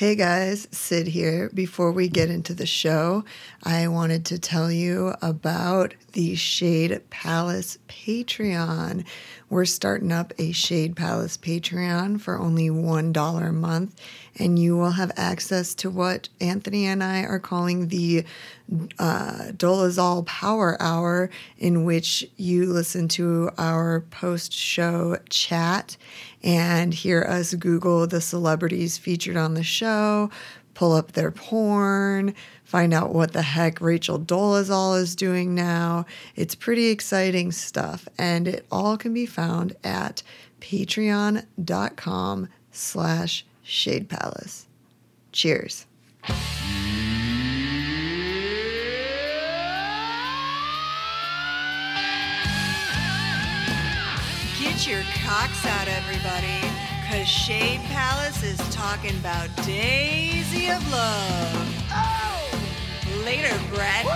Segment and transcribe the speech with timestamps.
[0.00, 1.50] Hey guys, Sid here.
[1.52, 3.22] Before we get into the show,
[3.62, 9.04] I wanted to tell you about the Shade Palace Patreon.
[9.50, 14.00] We're starting up a Shade Palace Patreon for only $1 a month,
[14.38, 18.24] and you will have access to what Anthony and I are calling the
[18.98, 25.96] uh, Dolezal Power Hour, in which you listen to our post show chat
[26.42, 30.30] and hear us Google the celebrities featured on the show,
[30.74, 36.06] pull up their porn, find out what the heck Rachel Dolezal is doing now.
[36.36, 40.22] It's pretty exciting stuff, and it all can be found at
[40.60, 44.66] patreon.com slash shade palace.
[45.32, 45.86] Cheers.
[54.70, 56.60] Get your cocks out, everybody,
[57.02, 61.84] because Shade Palace is talking about Daisy of Love.
[61.90, 63.24] Oh!
[63.24, 64.06] Later, Brett.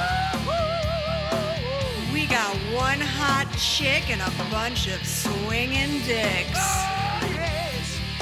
[2.12, 6.64] We got one hot chick and a bunch of swinging dicks.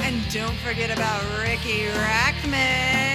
[0.01, 3.12] And don't forget about Riki Rachtman.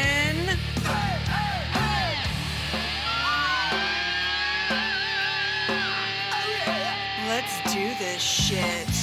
[7.28, 8.97] Let's do this shit.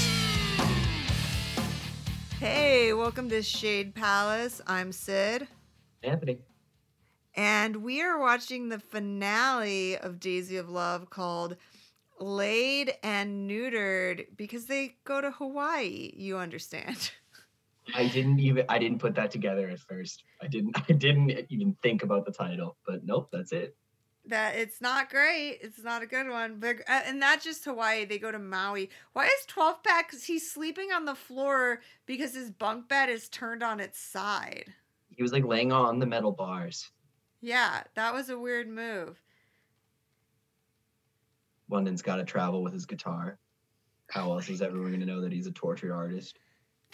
[2.44, 4.60] Hey, welcome to Shade Palace.
[4.66, 5.48] I'm Sid.
[6.02, 6.40] Anthony.
[7.34, 11.56] And we are watching the finale of Daisy of Love called
[12.20, 16.12] Laid and Neutered because they go to Hawaii.
[16.14, 17.12] You understand.
[17.94, 20.24] I didn't even I didn't put that together at first.
[20.42, 23.74] I didn't I didn't even think about the title, but nope, that's it.
[24.26, 25.58] That it's not great.
[25.60, 26.58] It's not a good one.
[26.58, 28.06] But uh, and not just Hawaii.
[28.06, 28.90] They go to Maui.
[29.12, 30.10] Why is 12 pack?
[30.10, 34.72] Cause he's sleeping on the floor because his bunk bed is turned on its side.
[35.10, 36.90] He was like laying on the metal bars.
[37.40, 39.20] Yeah, that was a weird move.
[41.68, 43.38] London's got to travel with his guitar.
[44.08, 46.38] How else is everyone going to know that he's a tortured artist?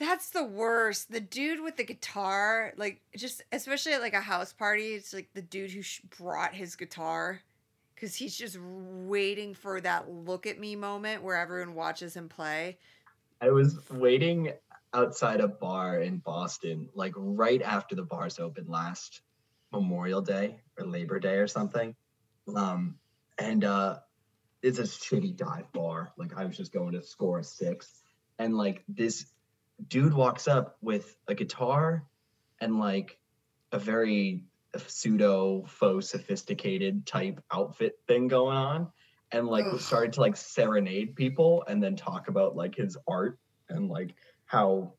[0.01, 1.13] That's the worst.
[1.13, 5.29] The dude with the guitar, like just especially at like a house party, it's like
[5.35, 7.39] the dude who sh- brought his guitar
[7.95, 12.79] because he's just waiting for that look at me moment where everyone watches him play.
[13.43, 14.55] I was waiting
[14.95, 19.21] outside a bar in Boston, like right after the bars opened last
[19.71, 21.95] Memorial Day or Labor Day or something.
[22.57, 22.97] Um,
[23.39, 23.99] and uh,
[24.63, 26.13] it's a shitty dive bar.
[26.17, 28.01] Like I was just going to score a six,
[28.39, 29.27] and like this
[29.89, 32.05] dude walks up with a guitar
[32.61, 33.19] and like
[33.73, 34.45] a very
[34.87, 38.89] pseudo faux sophisticated type outfit thing going on
[39.33, 39.81] and like Ugh.
[39.81, 44.15] started to like serenade people and then talk about like his art and like
[44.47, 44.93] how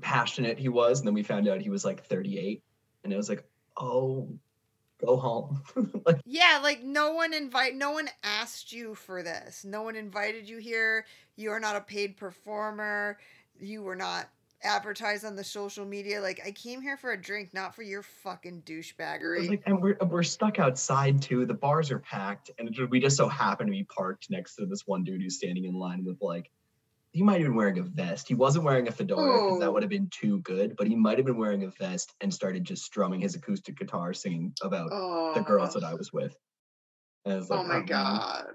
[0.00, 2.62] passionate he was and then we found out he was like 38
[3.04, 3.44] and it was like
[3.76, 4.28] oh
[5.04, 5.62] go home
[6.06, 9.64] like Yeah, like no one invite no one asked you for this.
[9.64, 11.06] No one invited you here.
[11.36, 13.18] You are not a paid performer.
[13.60, 14.28] You were not
[14.62, 16.20] advertised on the social media.
[16.20, 19.48] Like I came here for a drink, not for your fucking douchebaggery.
[19.48, 21.46] like, and we're we're stuck outside too.
[21.46, 24.66] The bars are packed, and it- we just so happen to be parked next to
[24.66, 26.50] this one dude who's standing in line with like,
[27.12, 28.28] he might have been wearing a vest.
[28.28, 29.72] He wasn't wearing a fedora because that Oh.
[29.72, 30.76] would have been too good.
[30.76, 34.12] But he might have been wearing a vest and started just strumming his acoustic guitar,
[34.12, 36.36] singing about oh, the girls that I was with.
[37.24, 38.46] And I was like, Oh my oh, man, god.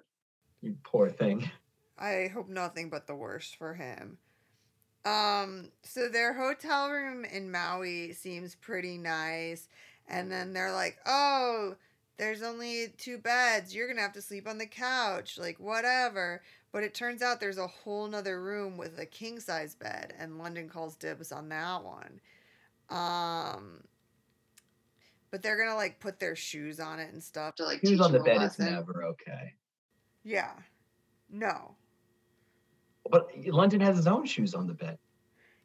[0.61, 1.49] you poor thing.
[1.97, 4.17] I hope nothing but the worst for him.
[5.05, 9.67] Um, so their hotel room in Maui seems pretty nice.
[10.07, 11.75] And then they're like, oh,
[12.17, 13.73] there's only two beds.
[13.73, 15.37] You're going to have to sleep on the couch.
[15.37, 16.41] Like, whatever.
[16.71, 20.13] But it turns out there's a whole nother room with a king size bed.
[20.17, 22.19] And London calls dibs on that one.
[22.89, 23.83] Um,
[25.31, 27.99] but they're going to like put their shoes on it and stuff to like teach
[27.99, 28.37] on the bed.
[28.37, 28.71] Lesson.
[28.71, 29.53] never okay.
[30.23, 30.51] Yeah.
[31.29, 31.75] No.
[33.09, 34.97] But London has his own shoes on the bed.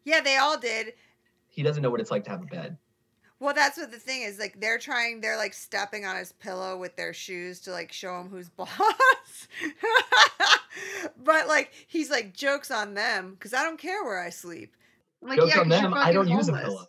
[0.04, 0.94] Yeah, they all did.
[1.48, 2.76] He doesn't know what it's like to have a bed.
[3.40, 4.38] Well, that's what the thing is.
[4.38, 8.20] Like they're trying, they're like stepping on his pillow with their shoes to like show
[8.20, 8.68] him who's boss.
[11.16, 14.74] but like he's like jokes on them because I don't care where I sleep.
[15.22, 15.94] I'm like, Jokes yeah, on them.
[15.94, 16.86] I don't fucking use a pillow.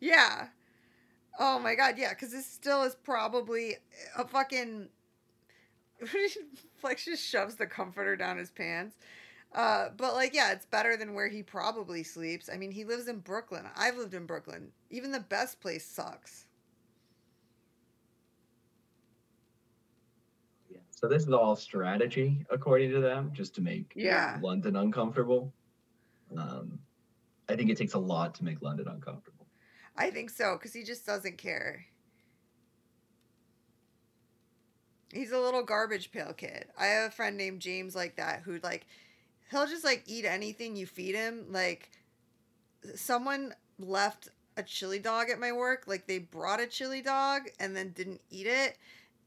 [0.00, 0.48] Yeah.
[1.38, 3.76] Oh my god, yeah, because this still is probably
[4.16, 4.88] a fucking.
[6.76, 8.96] Flex just shoves the comforter down his pants.
[9.54, 12.48] Uh, but like, yeah, it's better than where he probably sleeps.
[12.52, 13.66] I mean, he lives in Brooklyn.
[13.76, 14.72] I've lived in Brooklyn.
[14.90, 16.46] Even the best place sucks.
[20.70, 20.78] Yeah.
[20.90, 24.38] So this is all strategy, according to them, just to make Yeah.
[24.42, 25.52] London uncomfortable.
[26.36, 26.78] Um,
[27.48, 29.46] I think it takes a lot to make London uncomfortable.
[29.96, 31.84] I think so because he just doesn't care.
[35.12, 36.68] He's a little garbage pail kid.
[36.78, 38.86] I have a friend named James like that who like
[39.52, 41.46] he'll just like eat anything you feed him.
[41.50, 41.90] Like
[42.96, 45.84] someone left a chili dog at my work.
[45.86, 48.76] Like they brought a chili dog and then didn't eat it.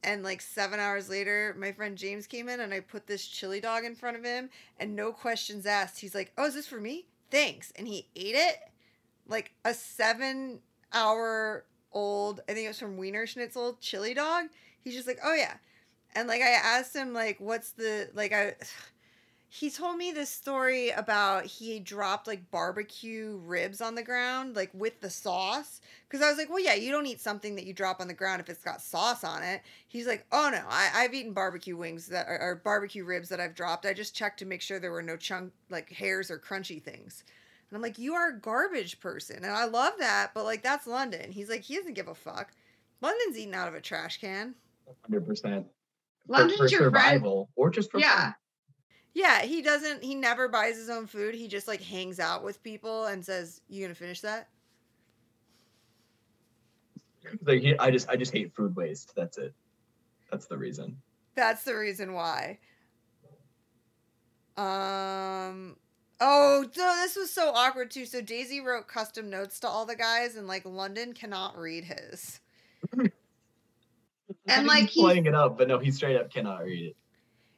[0.03, 3.61] And like seven hours later, my friend James came in and I put this chili
[3.61, 4.49] dog in front of him
[4.79, 5.99] and no questions asked.
[5.99, 7.05] He's like, Oh, is this for me?
[7.31, 7.71] Thanks.
[7.75, 8.57] And he ate it
[9.27, 10.59] like a seven
[10.93, 14.45] hour old, I think it was from Wiener Schnitzel chili dog.
[14.83, 15.55] He's just like, Oh, yeah.
[16.15, 18.55] And like I asked him, like, what's the, like, I,
[19.49, 24.69] he told me this story about he dropped like barbecue ribs on the ground like
[24.73, 25.79] with the sauce.
[26.07, 28.13] Because i was like well yeah you don't eat something that you drop on the
[28.13, 29.61] ground if it's got sauce on it.
[29.87, 33.39] He's like oh no I, i've eaten barbecue wings that are, or barbecue ribs that
[33.39, 33.85] i've dropped.
[33.85, 37.23] I just checked to make sure there were no chunk like hairs or crunchy things.
[37.69, 39.37] And i'm like you are a garbage person.
[39.37, 41.31] And i love that but like that's london.
[41.31, 42.51] He's like he doesn't give a fuck.
[43.01, 44.55] London's eating out of a trash can.
[45.09, 45.65] 100%
[46.27, 46.95] London's for your friend.
[46.95, 48.15] survival or just for Yeah.
[48.31, 48.35] fun.
[49.15, 50.03] Yeah, he doesn't.
[50.03, 51.33] He never buys his own food.
[51.35, 54.49] He just like hangs out with people and says, "You gonna finish that?"
[57.43, 59.13] Like he, I just I just hate food waste.
[59.15, 59.53] That's it.
[60.29, 60.97] That's the reason.
[61.33, 62.59] That's the reason why.
[64.57, 65.77] Um.
[66.19, 68.05] Oh, so this was so awkward too.
[68.05, 72.41] So Daisy wrote custom notes to all the guys, and like London cannot read his.
[74.47, 76.95] And, like, he's- playing it up, but no, he straight up cannot read it.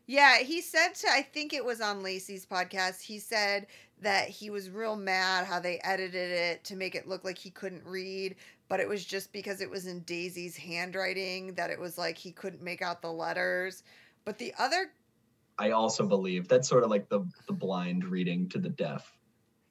[0.07, 3.01] Yeah, he said to I think it was on Lacey's podcast.
[3.01, 3.67] He said
[4.01, 7.49] that he was real mad how they edited it to make it look like he
[7.49, 8.35] couldn't read,
[8.69, 12.31] but it was just because it was in Daisy's handwriting that it was like he
[12.31, 13.83] couldn't make out the letters.
[14.23, 14.91] But the other
[15.59, 19.11] I also believe that's sort of like the the blind reading to the deaf.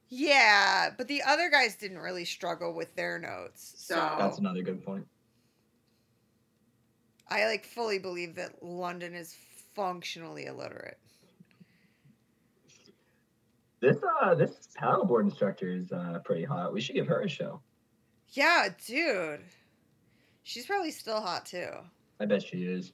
[0.08, 3.74] yeah, but the other guys didn't really struggle with their notes.
[3.78, 5.06] So So- That's another good point.
[7.28, 9.34] I like fully believe that London is
[9.76, 10.98] functionally illiterate.
[13.80, 16.72] This uh this paddleboard instructor is uh pretty hot.
[16.72, 17.60] We should give her a show.
[18.30, 19.44] Yeah, dude.
[20.42, 21.68] She's probably still hot too.
[22.18, 22.92] I bet she is.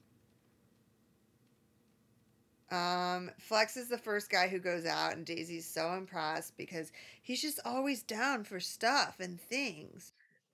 [2.70, 6.90] Um, Flex is the first guy who goes out, and Daisy's so impressed because
[7.20, 10.12] he's just always down for stuff and things.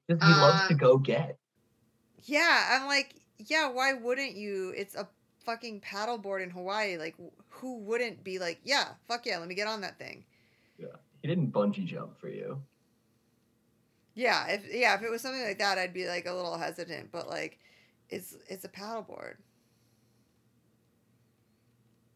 [0.09, 1.39] he loves Uh, to go get.
[2.25, 4.75] Yeah, I'm like, yeah, why wouldn't you?
[4.77, 5.09] It's a
[5.49, 6.99] fucking paddleboard in Hawaii.
[6.99, 7.17] Like,
[7.49, 10.25] who wouldn't be like, yeah, fuck yeah, let me get on that thing.
[10.79, 12.61] Yeah, he didn't bungee jump for you.
[14.15, 17.11] Yeah, if yeah, if it was something like that, I'd be like a little hesitant.
[17.11, 17.59] But like,
[18.11, 19.37] it's it's a paddleboard,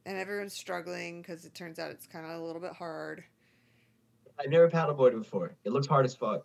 [0.04, 3.24] and everyone's struggling because it turns out it's kind of a little bit hard.
[4.38, 5.54] I've never paddleboarded before.
[5.64, 6.44] It looks hard as fuck.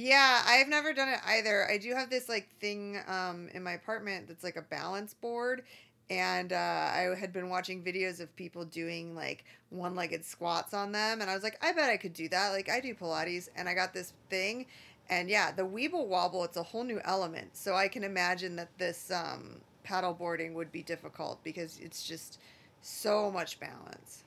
[0.00, 1.68] Yeah, I've never done it either.
[1.68, 5.62] I do have this like thing um in my apartment that's like a balance board
[6.08, 11.20] and uh, I had been watching videos of people doing like one-legged squats on them
[11.20, 12.50] and I was like, I bet I could do that.
[12.50, 14.66] Like I do Pilates and I got this thing
[15.10, 17.56] and yeah, the Weeble Wobble, it's a whole new element.
[17.56, 22.38] So I can imagine that this um paddle boarding would be difficult because it's just
[22.82, 24.22] so much balance.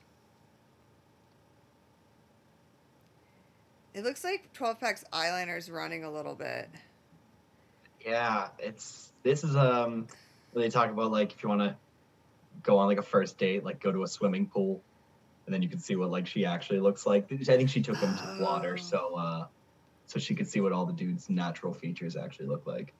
[3.94, 6.68] It looks like 12 Pack's eyeliner is running a little bit.
[8.04, 10.06] Yeah, it's this is um
[10.52, 11.76] when they talk about like if you want to
[12.62, 14.82] go on like a first date, like go to a swimming pool,
[15.46, 17.26] and then you can see what like she actually looks like.
[17.30, 18.82] I think she took him to the water, Oh.
[18.82, 19.46] so uh,
[20.06, 22.92] so she could see what all the dude's natural features actually look like.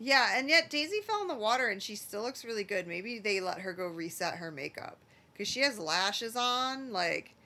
[0.00, 2.88] Yeah, and yet Daisy fell in the water and she still looks really good.
[2.88, 4.98] Maybe they let her go reset her makeup
[5.32, 6.90] because she has lashes on.
[6.92, 7.36] Like,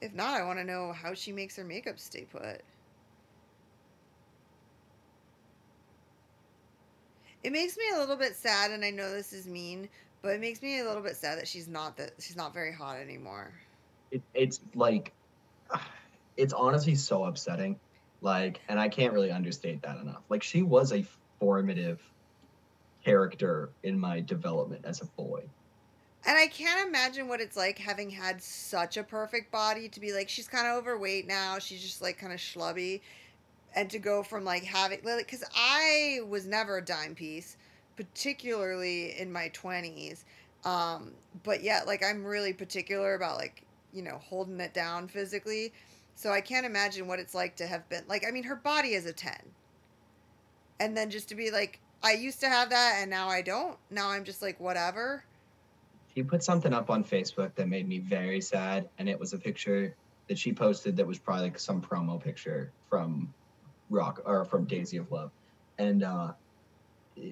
[0.00, 2.62] if not, I want to know how she makes her makeup stay put.
[7.42, 9.88] It makes me a little bit sad, and I know this is mean,
[10.22, 12.72] but it makes me a little bit sad that she's not that she's not very
[12.72, 13.52] hot anymore.
[14.10, 15.12] It, it's like
[16.36, 17.78] it's honestly so upsetting.
[18.22, 20.22] Like, and I can't really understate that enough.
[20.28, 21.06] Like, she was a
[21.38, 22.02] formative
[23.02, 25.44] character in my development as a boy.
[26.26, 30.12] And I can't imagine what it's like having had such a perfect body to be
[30.12, 31.58] like she's kind of overweight now.
[31.58, 33.00] She's just like kind of schlubby,
[33.74, 37.56] and to go from like having because I was never a dime piece,
[37.96, 40.24] particularly in my twenties.
[40.64, 41.12] Um,
[41.42, 43.62] but yet like I'm really particular about like
[43.92, 45.72] you know holding it down physically.
[46.16, 48.90] So I can't imagine what it's like to have been like I mean her body
[48.92, 49.40] is a ten,
[50.78, 53.78] and then just to be like I used to have that and now I don't.
[53.90, 55.24] Now I'm just like whatever.
[56.20, 59.38] She put something up on Facebook that made me very sad, and it was a
[59.38, 59.96] picture
[60.28, 63.32] that she posted that was probably like some promo picture from
[63.88, 65.30] Rock or from Daisy of Love,
[65.78, 66.34] and uh,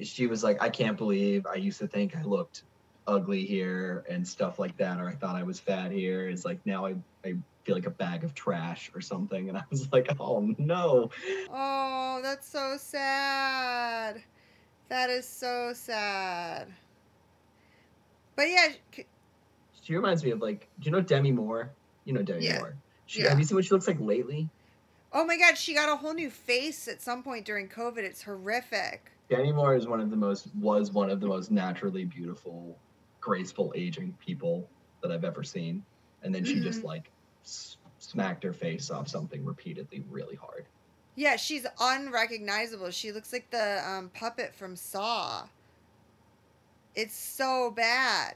[0.02, 2.62] she was like, "I can't believe I used to think I looked
[3.06, 6.26] ugly here and stuff like that, or I thought I was fat here.
[6.30, 6.94] It's like now I
[7.26, 11.10] I feel like a bag of trash or something." And I was like, "Oh no!"
[11.50, 14.24] Oh, that's so sad.
[14.88, 16.72] That is so sad.
[18.38, 18.68] But yeah,
[19.82, 21.72] She reminds me of like, do you know Demi Moore?
[22.04, 22.60] You know Demi Yeah.
[22.60, 22.76] Moore.
[23.06, 23.30] She, Yeah.
[23.30, 24.48] Have you seen what she looks like lately?
[25.12, 27.98] oh my god, she got a whole new face at some point during COVID.
[27.98, 29.10] It's horrific.
[29.28, 32.78] Demi Moore is one of the most was one of the most naturally beautiful,
[33.20, 34.68] graceful aging people
[35.02, 35.82] that I've ever seen.
[36.22, 36.84] And then she just Mhm.
[36.84, 37.10] like
[37.42, 40.64] s- smacked her face off something repeatedly, really hard.
[41.16, 42.92] Yeah, she's unrecognizable.
[42.92, 45.48] She looks like the um, puppet from Saw.
[46.98, 48.34] It's so bad.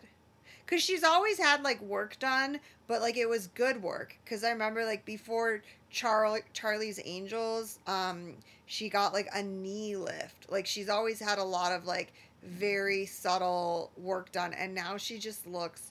[0.69, 4.17] Cause she's always had like work done, but like it was good work.
[4.25, 8.35] Cause I remember like before Charlie Charlie's Angels, um,
[8.67, 10.49] she got like a knee lift.
[10.49, 12.13] Like she's always had a lot of like
[12.45, 15.91] very subtle work done, and now she just looks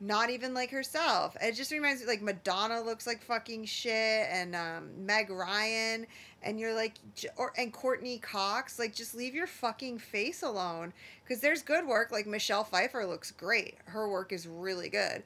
[0.00, 1.36] not even like herself.
[1.42, 6.06] It just reminds me like Madonna looks like fucking shit, and um, Meg Ryan,
[6.42, 6.94] and you're like,
[7.36, 10.94] or and Courteney Cox, like just leave your fucking face alone.
[11.22, 13.76] Because there's good work, like Michelle Pfeiffer looks great.
[13.84, 15.22] Her work is really good.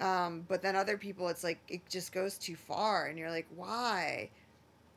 [0.00, 3.46] Um, but then other people, it's like it just goes too far, and you're like,
[3.54, 4.30] why?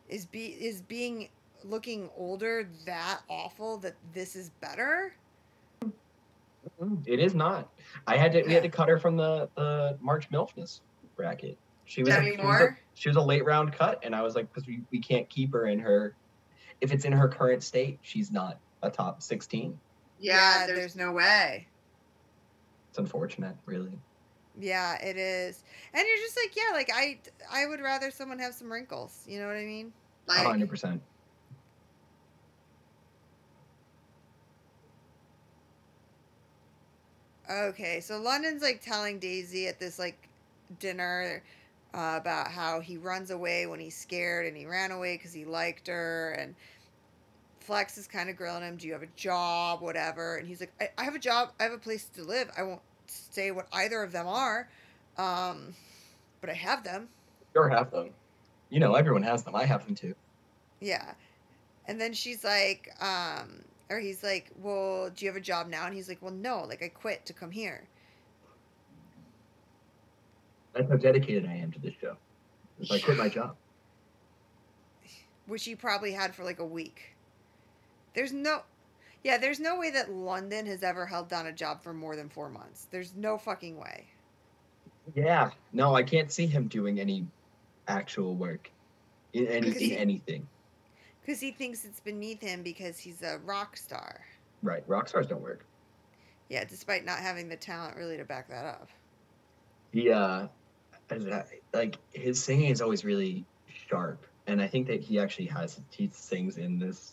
[0.10, 1.30] Is be is being
[1.64, 5.14] looking older that awful that this is better?
[7.06, 7.70] It is not.
[8.08, 10.82] I had to we had to cut her from the the March Milfness
[11.16, 11.58] bracket.
[11.86, 14.36] She was, Demi she was, a, she was a late round cut, and I was
[14.36, 16.16] like, because we, we can't keep her in her.
[16.82, 19.80] If it's in her current state, she's not a top sixteen.
[20.20, 21.68] Yeah, there's no way.
[22.90, 24.00] It's unfortunate, really.
[24.60, 25.64] Yeah, it is.
[25.94, 27.20] And you're just like, yeah, like I
[27.52, 29.24] I would rather someone have some wrinkles.
[29.28, 29.92] You know what I mean?
[30.28, 31.02] Like hundred percent.
[37.50, 40.30] Okay, so London's like telling Daisy at this like
[40.80, 41.42] dinner
[41.94, 45.46] uh, about how he runs away when he's scared and he ran away because he
[45.46, 46.56] liked her and
[47.60, 50.74] Flex is kind of grilling him, "Do you have a job, whatever?" And he's like,
[50.82, 51.52] I, "I have a job.
[51.60, 52.50] I have a place to live.
[52.58, 54.68] I won't say what either of them are,
[55.18, 55.76] um,
[56.42, 57.10] but I have them."
[57.54, 58.10] Sure have them.
[58.70, 59.56] You know, everyone has them.
[59.56, 60.16] I have them too.
[60.80, 61.14] Yeah.
[61.88, 65.86] And then she's like, um, or he's like, well, do you have a job now?
[65.86, 67.88] And he's like, well, no, like I quit to come here.
[70.74, 72.16] That's how dedicated I am to this show.
[72.80, 73.56] If I quit my job.
[75.48, 77.16] which he probably had for like a week.
[78.14, 78.62] There's no,
[79.24, 82.30] yeah, there's no way that London has ever held down a job for more than
[82.30, 82.88] four months.
[82.92, 84.06] There's no fucking way.
[85.16, 85.50] Yeah.
[85.74, 87.26] No, I can't see him doing any
[87.88, 88.70] actual work
[89.34, 90.48] in any in he- anything.
[91.30, 94.22] Because he thinks it's beneath him because he's a rock star.
[94.64, 94.84] Right.
[94.88, 95.64] Rock stars don't work.
[96.50, 98.90] Yeah, despite not having the talent really to back that up.
[99.94, 100.48] Yeah, uh
[101.12, 101.28] as
[101.72, 104.26] like his singing is always really sharp.
[104.48, 107.12] And I think that he actually has he sings in this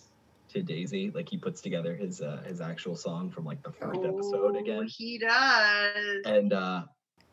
[0.48, 1.10] to Daisy.
[1.10, 4.58] Like he puts together his uh his actual song from like the first episode Oh,
[4.58, 4.86] again.
[4.88, 6.22] He does.
[6.24, 6.84] And uh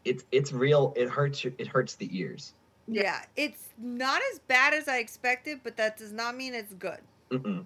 [0.04, 2.54] it's it's real it hurts it hurts the ears.
[2.88, 7.00] Yeah, it's not as bad as I expected, but that does not mean it's good.
[7.32, 7.64] Mm-mm.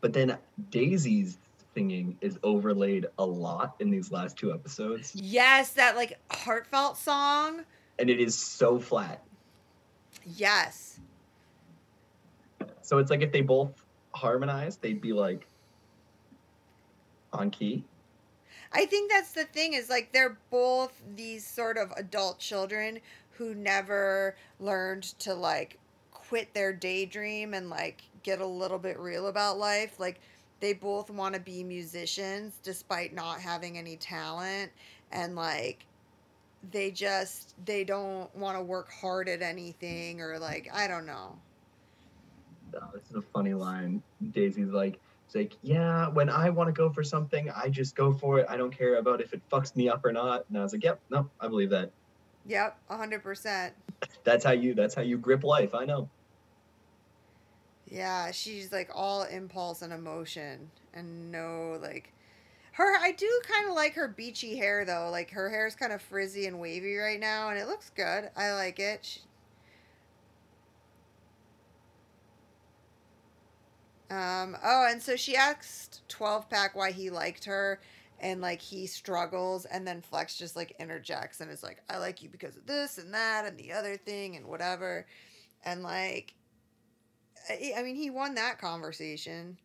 [0.00, 0.36] But then
[0.70, 1.38] Daisy's
[1.74, 7.64] singing is overlaid a lot in these last two episodes, Yes, that like heartfelt song.
[7.98, 9.22] and it is so flat.
[10.36, 10.98] Yes.
[12.82, 13.70] So it's like if they both
[14.12, 15.46] harmonized, they'd be like
[17.32, 17.84] on key.
[18.74, 23.00] I think that's the thing is like they're both these sort of adult children
[23.36, 25.78] who never learned to like
[26.12, 29.98] quit their daydream and like get a little bit real about life.
[29.98, 30.20] Like
[30.60, 34.70] they both want to be musicians despite not having any talent
[35.10, 35.84] and like
[36.70, 41.36] they just they don't want to work hard at anything or like I don't know.
[42.74, 44.02] Oh, this is a funny line.
[44.30, 48.12] Daisy's like, it's like, yeah, when I want to go for something, I just go
[48.12, 48.46] for it.
[48.48, 50.44] I don't care about if it fucks me up or not.
[50.48, 51.90] And I was like, yep, no, I believe that.
[52.46, 53.70] Yep, 100%.
[54.24, 54.74] That's how you.
[54.74, 55.74] That's how you grip life.
[55.74, 56.08] I know.
[57.92, 62.12] Yeah, she's like all impulse and emotion and no like
[62.72, 65.10] her I do kind of like her beachy hair though.
[65.10, 68.30] Like her hair is kind of frizzy and wavy right now and it looks good.
[68.34, 69.04] I like it.
[69.04, 69.20] She,
[74.10, 77.78] um oh, and so she asked 12 pack why he liked her
[78.22, 82.22] and like he struggles and then Flex just like interjects and is like I like
[82.22, 85.06] you because of this and that and the other thing and whatever.
[85.64, 86.34] And like
[87.50, 89.58] I I mean he won that conversation.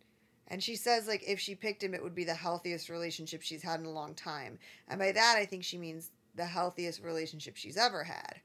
[0.47, 3.63] And she says like if she picked him it would be the healthiest relationship she's
[3.63, 4.57] had in a long time.
[4.89, 8.41] And by that I think she means the healthiest relationship she's ever had.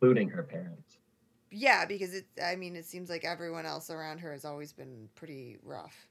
[0.00, 0.98] Including her parents.
[1.50, 5.08] Yeah, because it I mean it seems like everyone else around her has always been
[5.16, 6.06] pretty rough.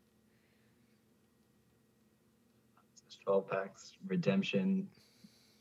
[3.26, 4.88] 12 packs redemption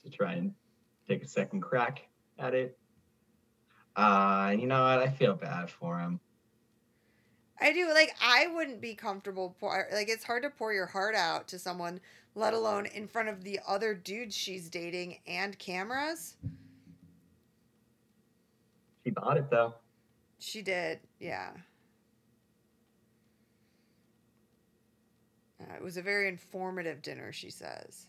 [0.03, 0.53] to try and
[1.09, 2.03] take a second crack
[2.39, 2.79] at it.
[3.97, 4.99] Uh, you know what?
[4.99, 6.21] I feel bad for him.
[7.61, 11.15] I do like I wouldn't be comfortable pour like it's hard to pour your heart
[11.15, 12.01] out to someone,
[12.35, 16.37] let alone in front of the other dudes she's dating and cameras.
[19.05, 19.75] She bought it though.
[20.41, 21.53] She did, yeah.
[25.65, 28.07] Uh, it was a very informative dinner, she says.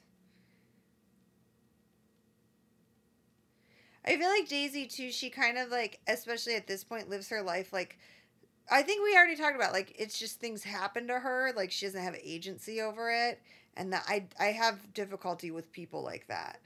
[4.06, 5.12] I feel like Daisy too.
[5.12, 7.98] She kind of like, especially at this point, lives her life like.
[8.70, 11.54] I think we already talked about like it's just things happen to her.
[11.56, 13.40] Like she doesn't have agency over it,
[13.78, 16.60] and that I I have difficulty with people like that.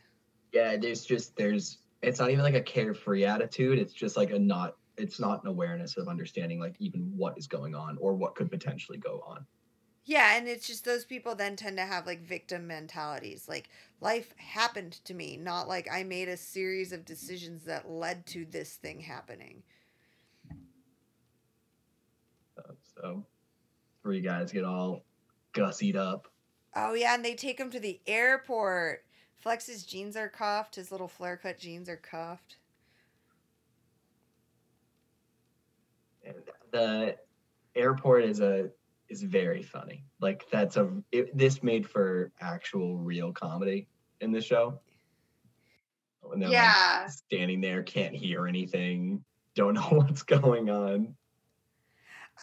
[0.54, 3.80] Yeah, there's just there's it's not even like a carefree attitude.
[3.80, 7.48] It's just like a not it's not an awareness of understanding like even what is
[7.48, 9.46] going on or what could potentially go on.
[10.10, 13.48] Yeah, and it's just those people then tend to have like victim mentalities.
[13.48, 13.70] Like
[14.02, 18.44] life happened to me, not like I made a series of decisions that led to
[18.44, 19.62] this thing happening.
[22.96, 23.24] So
[24.02, 25.06] three guys get all
[25.54, 26.28] gussied up.
[26.76, 29.06] Oh yeah, and they take him to the airport.
[29.38, 30.78] Flex's jeans are cuffed.
[30.78, 32.58] His little flare cut jeans are cuffed.
[36.26, 36.34] And
[36.72, 37.16] the
[37.76, 38.72] airport is a
[39.10, 40.06] is very funny.
[40.20, 43.88] Like that's a it, this made for actual real comedy
[44.22, 44.80] in the show.
[46.22, 47.02] When they're Yeah.
[47.02, 49.24] like standing there, can't hear anything,
[49.56, 51.16] don't know what's going on.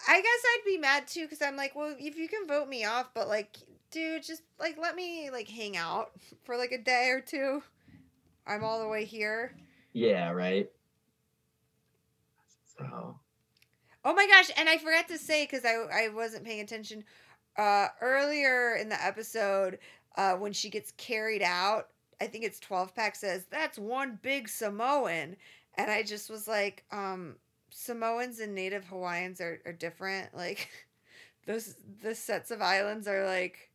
[0.08, 2.84] I guess I'd be mad too because I'm like, well, if you can vote me
[2.84, 3.56] off, but like,
[3.90, 6.10] dude, just like let me like hang out
[6.44, 7.62] for like a day or two.
[8.46, 9.56] I'm all the way here.
[9.92, 10.70] Yeah, right.
[12.76, 13.18] So
[14.06, 17.02] Oh my gosh, and I forgot to say because I I wasn't paying attention.
[17.58, 19.80] Uh, earlier in the episode,
[20.16, 21.88] uh, when she gets carried out,
[22.20, 25.34] I think it's twelve pack says that's one big Samoan,
[25.74, 27.34] and I just was like, um,
[27.70, 30.32] Samoans and Native Hawaiians are are different.
[30.36, 30.70] Like
[31.48, 33.72] those the sets of islands are like,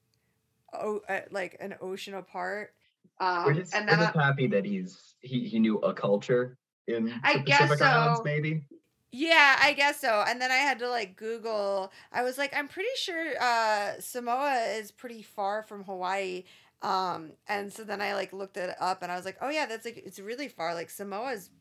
[0.72, 2.74] oh, uh, like an ocean apart.
[3.20, 6.58] Um, we're just, and we're then just happy that he's he, he knew a culture
[6.88, 8.64] in I the guess Pacific Islands, maybe.
[9.12, 10.24] Yeah, I guess so.
[10.26, 11.92] And then I had to like Google.
[12.12, 16.46] I was like, I'm pretty sure uh, Samoa is pretty far from Hawaii.
[16.82, 19.66] Um, and so then I like looked it up, and I was like, oh yeah,
[19.68, 20.74] that's like it's really far.
[20.74, 21.52] Like Samoa is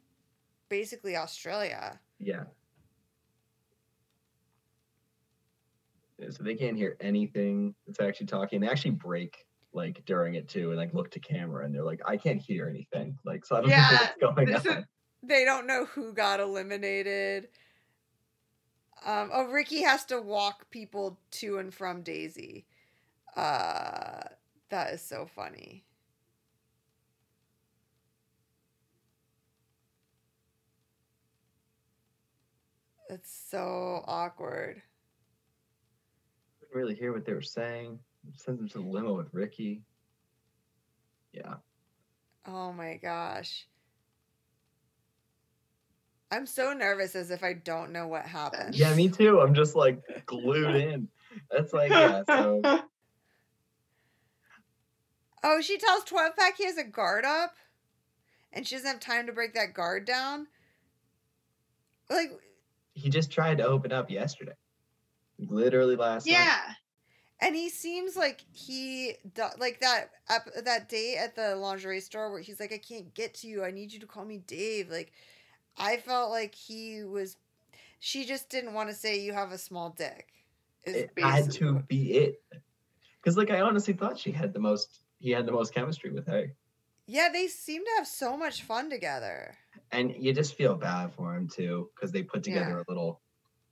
[0.70, 2.00] basically Australia.
[2.18, 2.44] Yeah.
[6.30, 8.60] So they can't hear anything that's actually talking.
[8.60, 12.02] They actually break like during it too, and like look to camera, and they're like,
[12.04, 14.86] "I can't hear anything." Like, so I don't Yeah, know what's going on.
[15.22, 17.48] They don't know who got eliminated.
[19.04, 22.66] Um, oh, Riki has to walk people to and from Daisy.
[23.36, 24.22] Uh,
[24.70, 25.84] that is so funny.
[33.08, 34.82] That's so awkward.
[36.60, 37.98] Couldn't really hear what they were saying.
[38.36, 39.82] Sent them to the limo with Riki.
[41.32, 41.54] Yeah.
[42.46, 43.66] Oh my gosh.
[46.30, 48.74] I'm so nervous as if I don't know what happened.
[48.74, 49.40] Yeah, me too.
[49.40, 51.08] I'm just like glued in.
[51.50, 52.22] That's like yeah.
[52.26, 52.60] So
[55.42, 57.54] Oh, she tells 12 Pack he has a guard up
[58.52, 60.46] and she doesn't have time to break that guard down.
[62.10, 62.30] Like,
[62.94, 64.52] he just tried to open up yesterday.
[65.38, 66.32] Literally last night.
[66.32, 66.60] Yeah.
[67.40, 69.14] and he seems like he,
[69.58, 73.34] like that, ep- that day at the lingerie store where he's like, I can't get
[73.36, 73.64] to you.
[73.64, 74.90] I need you to call me Dave.
[74.90, 75.12] Like,
[75.76, 77.36] I felt like he was,
[77.98, 80.28] she just didn't want to say you have a small dick.
[80.84, 82.42] It had to be it.
[83.22, 86.26] Because like I honestly thought she had the most he had the most chemistry with
[86.26, 86.54] her.
[87.06, 89.54] Yeah, they seem to have so much fun together.
[89.92, 92.82] And you just feel bad for him too, because they put together Yeah.
[92.82, 93.20] a little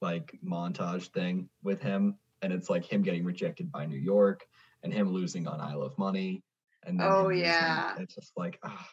[0.02, 2.18] like montage thing with him.
[2.42, 4.46] And it's like him getting rejected by New York
[4.82, 6.42] and him losing on I Love Money.
[6.84, 7.42] And then Oh, losing.
[7.44, 7.96] yeah.
[7.98, 8.88] It's just like ah,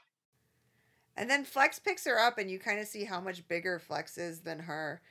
[1.17, 4.17] And then Flex picks her up, and you kind of see how much bigger Flex
[4.17, 5.01] is than her.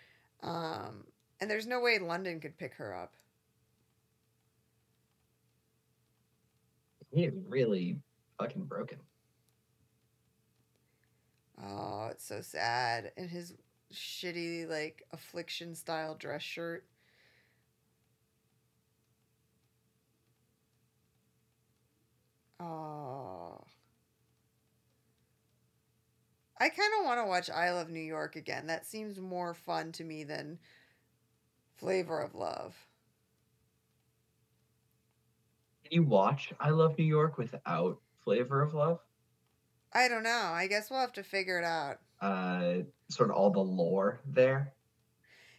[0.43, 1.05] Um,
[1.41, 3.15] and there's no way London could pick her up.
[7.11, 8.01] He is really
[8.39, 8.99] fucking broken.
[11.63, 13.13] Oh, it's so sad.
[13.17, 13.55] And his
[13.93, 16.85] shitty, like, affliction style dress shirt.
[22.61, 23.54] Oh.
[26.65, 28.69] I kind of want to watch I Love New York again.
[28.69, 30.59] That seems more fun to me than
[31.77, 32.75] Flavor of Love.
[35.83, 39.01] Can you watch I Love New York without Flavor of Love?
[39.93, 40.53] I don't know.
[40.55, 41.99] I guess we'll have to figure it out.
[42.23, 44.73] Uh, sort of all the lore there.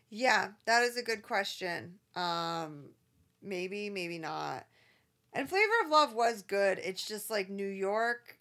[0.10, 2.00] Yeah, that is a good question.
[2.16, 2.86] Um,
[3.44, 4.66] maybe, maybe not.
[5.34, 6.80] And Flavor of Love was good.
[6.80, 8.40] It's just like New York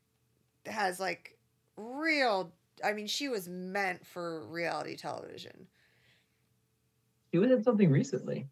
[0.64, 1.34] has like
[1.76, 2.52] real.
[2.84, 5.66] I mean, she was meant for reality television.
[7.32, 8.46] She was in something recently.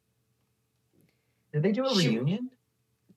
[1.53, 2.51] Did they do a She- reunion?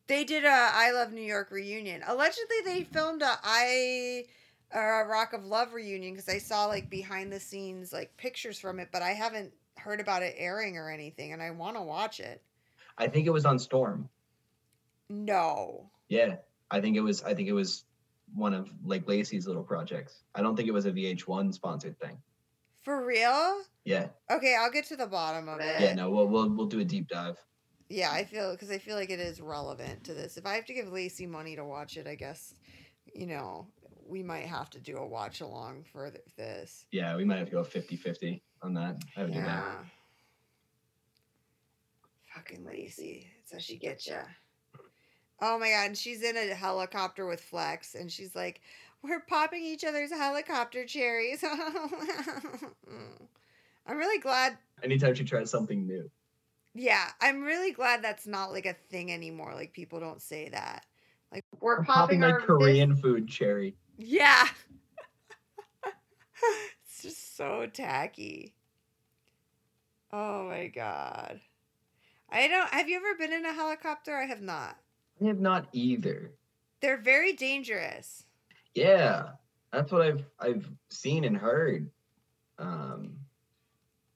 [0.07, 2.03] They did a I Love New York reunion.
[2.05, 2.93] Allegedly, they hmm.
[2.93, 4.25] filmed a I
[4.71, 8.59] or a Rock of Love reunion because I saw like behind the scenes like pictures
[8.59, 11.81] from it, but I haven't heard about it airing or anything, and I want to
[11.81, 12.41] watch it.
[12.97, 14.09] I think it was on Storm.
[15.09, 15.89] No.
[16.07, 16.35] Yeah,
[16.69, 17.23] I think it was.
[17.23, 17.84] I think it was
[18.35, 20.23] one of Lake Lacey's little projects.
[20.35, 22.17] I don't think it was a VH1 sponsored thing.
[22.83, 23.61] For real?
[23.85, 25.79] Yeah, Okay, I'll get to the bottom of it.
[25.81, 25.93] yeah.
[25.93, 27.37] No, we'll we'll we'll do a deep dive.
[27.89, 30.37] Yeah, I feel because I feel like it is relevant to this.
[30.37, 32.55] If I have to give Lacey money to watch it, I guess,
[33.13, 33.67] you know,
[34.07, 36.85] we might have to do a watch along for th- this.
[36.91, 38.97] Yeah, we might have to go 50-50 on that.
[39.15, 39.45] I would do that.
[39.45, 39.75] Yeah.
[42.35, 43.27] Fucking Lacey.
[43.39, 44.17] That's how she gets ya.
[45.41, 48.61] Oh my god, and she's in a helicopter with Flex, and she's like,
[49.01, 51.43] "We're popping each other's helicopter cherries."
[53.87, 56.09] I'm really glad Anytime she tries something new.
[56.73, 59.53] Yeah, I'm really glad that's not like a thing anymore.
[59.53, 60.85] Like people don't say that.
[61.31, 63.75] Like we're I'm popping, popping our Korean food cherry.
[63.97, 64.47] Yeah.
[66.83, 68.53] it's just so tacky.
[70.11, 71.39] Oh my god.
[72.29, 74.15] I don't have you ever been in a helicopter?
[74.15, 74.77] I have not.
[75.21, 76.31] I have not either.
[76.81, 78.23] They're very dangerous.
[78.73, 79.29] Yeah,
[79.71, 81.89] that's what I've I've seen and heard.
[82.57, 83.17] Um,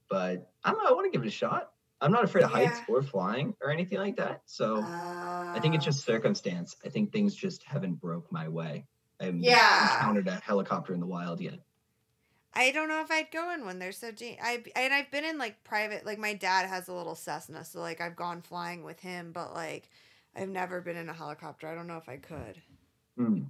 [0.09, 0.89] but I don't know.
[0.89, 1.73] I want to give it a shot.
[2.01, 4.41] I'm not afraid of heights or flying or anything like that.
[4.45, 6.75] So I think it's Uh, just circumstance.
[6.85, 8.85] I think things just haven't broke my way.
[9.19, 9.95] I haven't Yeah.
[9.95, 11.59] encountered a helicopter in the wild yet.
[12.53, 13.79] I don't know if I'd go in one.
[13.79, 16.05] They're so da- I and I've been in like private.
[16.05, 19.53] Like my dad has a little Cessna, so like I've gone flying with him, but
[19.53, 19.89] like
[20.35, 21.67] I've never been in a helicopter.
[21.67, 22.61] I don't know if I could.
[23.17, 23.41] Hmm.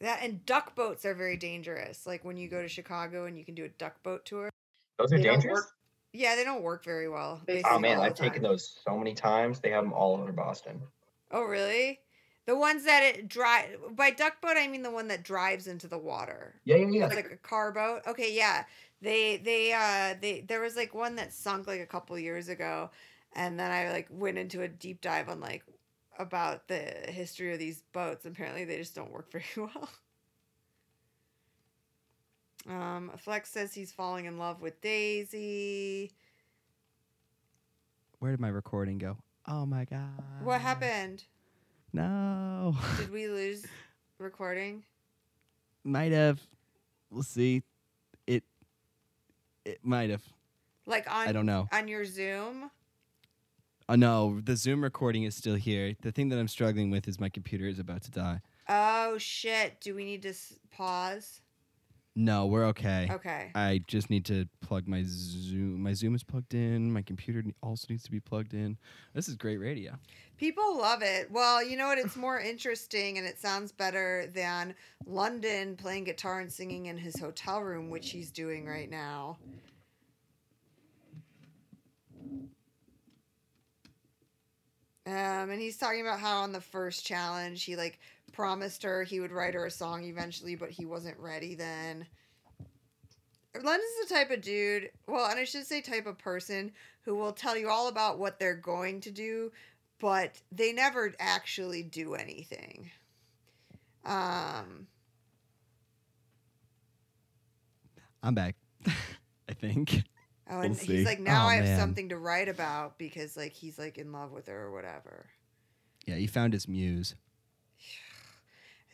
[0.00, 2.06] That and duck boats are very dangerous.
[2.06, 4.50] Like when you go to Chicago and you can do a duck boat tour.
[4.98, 5.72] Those They don't work-
[6.12, 7.40] Yeah, they don't work very well.
[7.46, 9.60] They Oh man, I've taken those so many times.
[9.60, 10.80] They have them all over Boston.
[11.32, 12.00] Oh really?
[12.46, 15.88] The ones that it drive by duck boat, I mean the one that drives into
[15.88, 16.54] the water.
[16.64, 17.06] Yeah, yeah, yeah.
[17.06, 18.02] It's like a car boat.
[18.06, 18.64] Okay, yeah.
[19.02, 22.90] They they uh they there was like one that sunk like a couple years ago
[23.34, 25.64] and then I like went into a deep dive on like
[26.18, 28.26] about the history of these boats.
[28.26, 29.88] Apparently they just don't work very well.
[32.68, 36.12] Um Flex says he's falling in love with Daisy.
[38.18, 39.16] Where did my recording go?
[39.46, 40.10] Oh my god.
[40.42, 41.24] What happened?
[41.92, 42.76] No.
[42.98, 43.64] Did we lose
[44.18, 44.82] recording?
[45.84, 46.40] might have.
[47.10, 47.62] We'll see.
[48.26, 48.44] It.
[49.64, 50.22] It might have.
[50.86, 51.68] Like on I don't know.
[51.72, 52.70] on your Zoom?
[53.88, 55.94] Oh no, the Zoom recording is still here.
[56.02, 58.40] The thing that I'm struggling with is my computer is about to die.
[58.68, 59.80] Oh shit.
[59.80, 61.40] Do we need to s- pause?
[62.14, 63.08] No, we're okay.
[63.10, 63.50] Okay.
[63.54, 65.82] I just need to plug my Zoom.
[65.82, 66.92] My Zoom is plugged in.
[66.92, 68.76] My computer ne- also needs to be plugged in.
[69.14, 69.94] This is great radio.
[70.36, 71.30] People love it.
[71.30, 71.96] Well, you know what?
[71.98, 74.74] It's more interesting and it sounds better than
[75.06, 79.38] London playing guitar and singing in his hotel room, which he's doing right now.
[85.08, 87.98] Um, and he's talking about how on the first challenge he like
[88.32, 92.06] promised her he would write her a song eventually, but he wasn't ready then.
[93.54, 97.32] London's the type of dude, well, and I should say type of person who will
[97.32, 99.50] tell you all about what they're going to do,
[99.98, 102.90] but they never actually do anything.
[104.04, 104.86] Um,
[108.22, 108.56] I'm back.
[108.86, 110.02] I think.
[110.50, 111.78] Oh, and We'll he's like, now Oh, I have man.
[111.78, 115.26] something to write about because like he's like in love with her or whatever.
[116.06, 117.14] Yeah, he found his muse.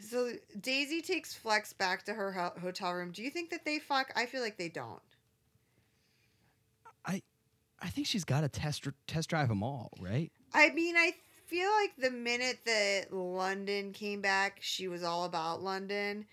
[0.01, 3.13] So Daisy takes Flex back to her ho- hotel room.
[3.13, 4.13] Do you think that they fuck?
[4.17, 5.01] I feel like they don't.
[7.07, 7.23] I
[7.81, 10.31] I think she's got to test test drive them all, right?
[10.53, 11.13] I mean, I
[11.47, 16.27] feel like the minute that London came back, she was all about London.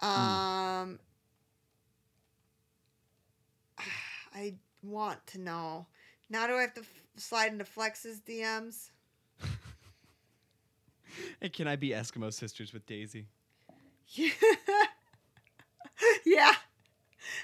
[0.00, 0.98] Um,
[4.38, 5.86] I want to know.
[6.30, 8.90] Now do I have to f- slide into Flex's DMs?
[11.40, 13.26] And can I be Eskimo sisters with Daisy?
[14.08, 14.30] Yeah.
[16.24, 16.54] yeah.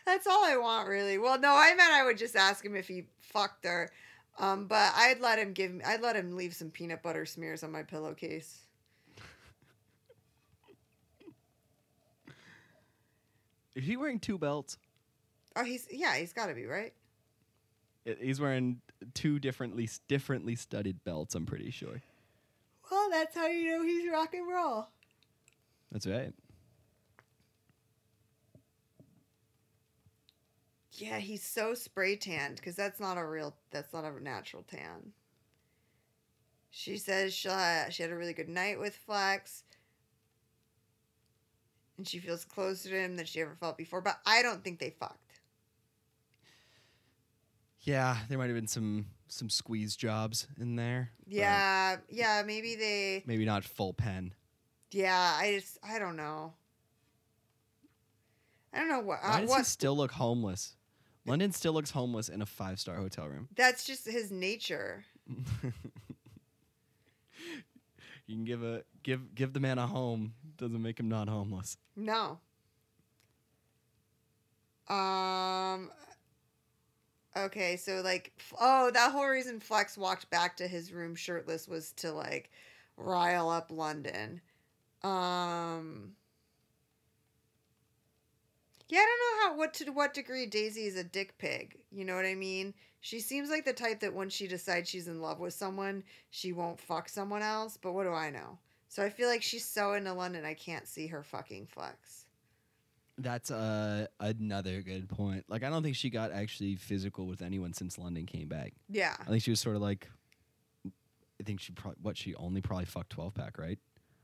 [0.07, 1.18] That's all I want, really.
[1.18, 3.90] Well, no, I meant I would just ask him if he fucked her.
[4.38, 7.64] Um, but I'd let him give me, I'd let him leave some peanut butter smears
[7.64, 8.61] on my pillowcase.
[13.74, 14.78] Is he wearing two belts?
[15.57, 16.93] Oh, he's yeah, he's got to be right.
[18.21, 18.81] He's wearing
[19.14, 21.35] two differently differently studded belts.
[21.35, 22.03] I'm pretty sure.
[22.90, 24.88] Well, that's how you know he's rock and roll.
[25.90, 26.33] That's right.
[30.97, 35.12] Yeah, he's so spray tanned because that's not a real, that's not a natural tan.
[36.71, 39.64] She says she, uh, she had a really good night with Flex.
[41.97, 44.01] And she feels closer to him than she ever felt before.
[44.01, 45.24] But I don't think they fucked.
[47.85, 51.11] Yeah, there might have been some some squeeze jobs in there.
[51.27, 53.23] Yeah, yeah, maybe they.
[53.27, 54.33] maybe not full pen.
[54.90, 56.55] Yeah, I just, I don't know.
[58.73, 59.23] I don't know what.
[59.23, 60.77] Why Uh, does what he still look homeless?
[61.27, 63.49] London still looks homeless in a five star hotel room.
[63.57, 65.05] that's just his nature.
[65.29, 65.73] you
[68.37, 71.77] can give a give give the man a home doesn't make him not homeless.
[71.97, 72.38] No.
[74.88, 75.90] Um.
[77.37, 81.92] Okay, so like, oh, that whole reason Flex walked back to his room shirtless was
[81.92, 82.51] to like
[82.97, 84.40] rile up London.
[85.03, 86.12] Um.
[88.88, 91.77] Yeah, I don't know how what to what degree Daisy is a dick pig.
[91.90, 92.75] You know what I mean?
[93.01, 96.53] She seems like the type that once she decides she's in love with someone, she
[96.53, 97.77] won't fuck someone else.
[97.77, 98.59] But what do I know?
[98.88, 102.24] So I feel like she's so into London, I can't see her fucking Flex.
[103.16, 105.44] That's uh, another good point.
[105.48, 108.72] Like I don't think she got actually physical with anyone since London came back.
[108.88, 109.14] Yeah.
[109.20, 110.09] I think she was sort of like
[110.87, 113.79] I think she probably what she only probably fucked 12 pack, right?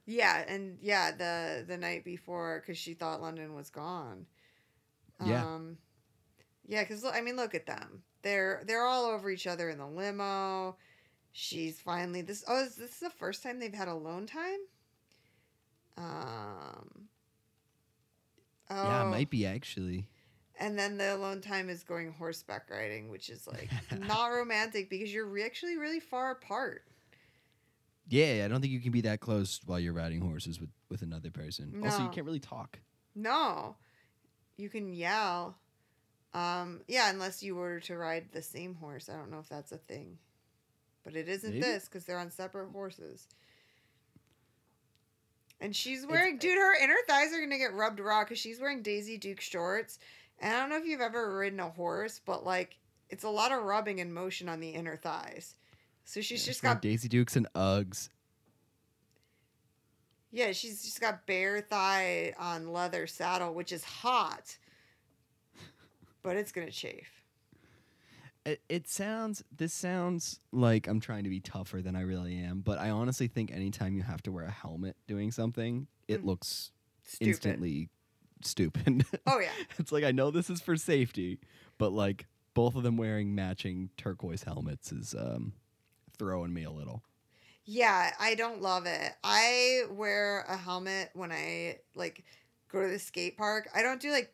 [0.07, 4.27] Yeah, and yeah, the the night before because she thought London was gone.
[5.25, 5.45] Yeah.
[5.45, 5.77] Um,
[6.67, 8.03] yeah, because I mean, look at them.
[8.23, 10.77] They're they're all over each other in the limo.
[11.33, 12.45] She's finally this.
[12.49, 14.59] Oh, is this the first time they've had alone time?
[15.97, 17.09] Um.
[18.71, 20.07] Oh, Yeah, it might be actually.
[20.59, 23.71] and then the alone time is going horseback riding, which is like
[24.07, 26.85] not romantic because you're re- actually really far apart.
[28.09, 31.03] Yeah, I don't think you can be that close while you're riding horses with with
[31.03, 31.81] another person.
[31.85, 32.81] Also, you can't really talk.
[33.15, 33.77] No.
[34.57, 35.57] You can yell.
[36.35, 39.09] Um, yeah, unless you were to ride the same horse.
[39.09, 40.19] I don't know if that's a thing.
[41.05, 41.63] But it isn't Maybe.
[41.63, 43.27] this because they're on separate horses.
[45.61, 48.61] And she's wearing, dude, her inner thighs are going to get rubbed raw because she's
[48.61, 49.99] wearing Daisy Duke shorts.
[50.39, 52.79] And I don't know if you've ever ridden a horse, but like,
[53.11, 55.57] it's a lot of rubbing and motion on the inner thighs.
[56.05, 58.09] So she's Yeah, just wearing got Daisy Dukes and Uggs.
[60.33, 64.57] Yeah, she's just got bare thigh on leather saddle, which is hot.
[66.23, 67.20] But it's gonna chafe.
[68.47, 69.45] It, it sounds.
[69.55, 72.61] This sounds like I'm trying to be tougher than I really am.
[72.61, 76.27] But I honestly think anytime you have to wear a helmet doing something, it Mm.
[76.27, 76.73] looks
[77.05, 77.29] Stupid.
[77.29, 77.89] instantly
[78.43, 79.05] stupid.
[79.27, 79.51] Oh yeah.
[79.79, 81.39] it's like I know this is for safety,
[81.79, 85.53] but like both of them wearing matching turquoise helmets is um,
[86.19, 87.03] throwing me a little.
[87.67, 89.13] Yeah, I don't love it.
[89.23, 92.25] I wear a helmet when I like
[92.73, 93.69] go to the skate park.
[93.75, 94.33] I don't do like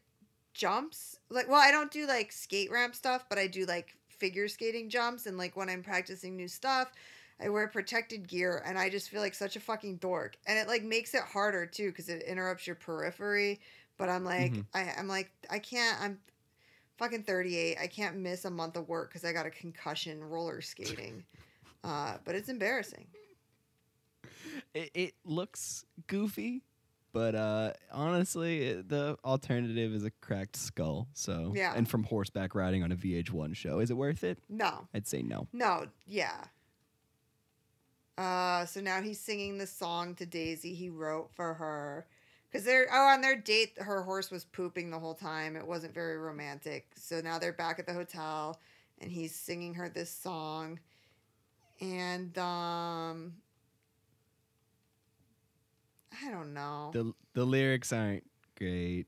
[0.57, 1.19] jumps.
[1.31, 4.89] Like well, I don't do like skate ramp stuff, but I do like figure skating
[4.91, 6.93] jumps and like when I'm practicing new stuff,
[7.41, 10.37] I wear protected gear and I just feel like such a fucking dork.
[10.47, 13.61] And it like makes it harder too cuz it interrupts your periphery,
[13.99, 14.67] but I'm like Mhm.
[14.75, 16.19] I I'm like I can't I'm
[16.99, 17.79] fucking 38.
[17.81, 21.25] I can't miss a month of work cuz I got a concussion roller skating.
[21.85, 23.09] Uh, but it's embarrassing.
[24.75, 26.63] It, it looks goofy,
[27.17, 31.09] but uh, honestly, the alternative is a cracked skull.
[31.15, 31.73] So Yeah.
[31.75, 34.39] and from horseback riding on a VH1 show, is it worth it?
[34.51, 35.49] No, I'd say no.
[35.51, 36.45] no, yeah.
[38.19, 42.07] Uh, so now he's singing the song to Daisy he wrote for her.
[42.51, 45.57] Because they're, oh, on their date, her horse was pooping the whole time.
[45.57, 46.89] It wasn't very romantic.
[46.97, 48.61] So now they're back at the hotel
[49.01, 50.81] and he's singing her this song.
[51.81, 53.35] And, um,
[56.25, 56.91] I don't know.
[56.93, 58.25] the The lyrics aren't
[58.57, 59.07] great.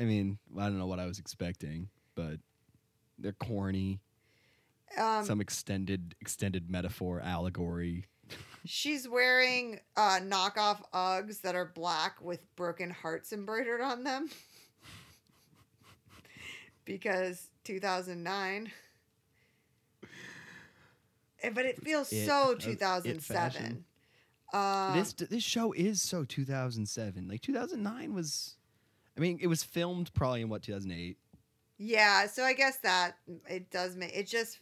[0.00, 2.38] I mean, I don't know what I was expecting, but
[3.18, 4.00] they're corny.
[4.98, 8.06] Um, some extended extended metaphor allegory.
[8.64, 14.30] She's wearing uh, knockoff Uggs that are black with broken hearts embroidered on them.
[16.84, 18.70] because 2009.
[21.42, 23.84] Eh, But it feels It- so of it 2007.
[24.52, 27.28] Um, this this show is so 2007.
[27.28, 28.56] Like 2009 was,
[29.16, 31.16] I mean, it was filmed probably in what 2008.
[31.78, 33.16] Yeah, so I guess that
[33.48, 34.60] it does make it just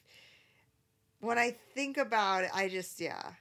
[1.21, 3.33] when I think about it, I just yeah.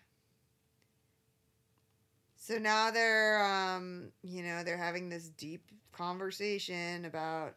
[2.36, 7.56] So now they're um, you know, they're having this deep conversation about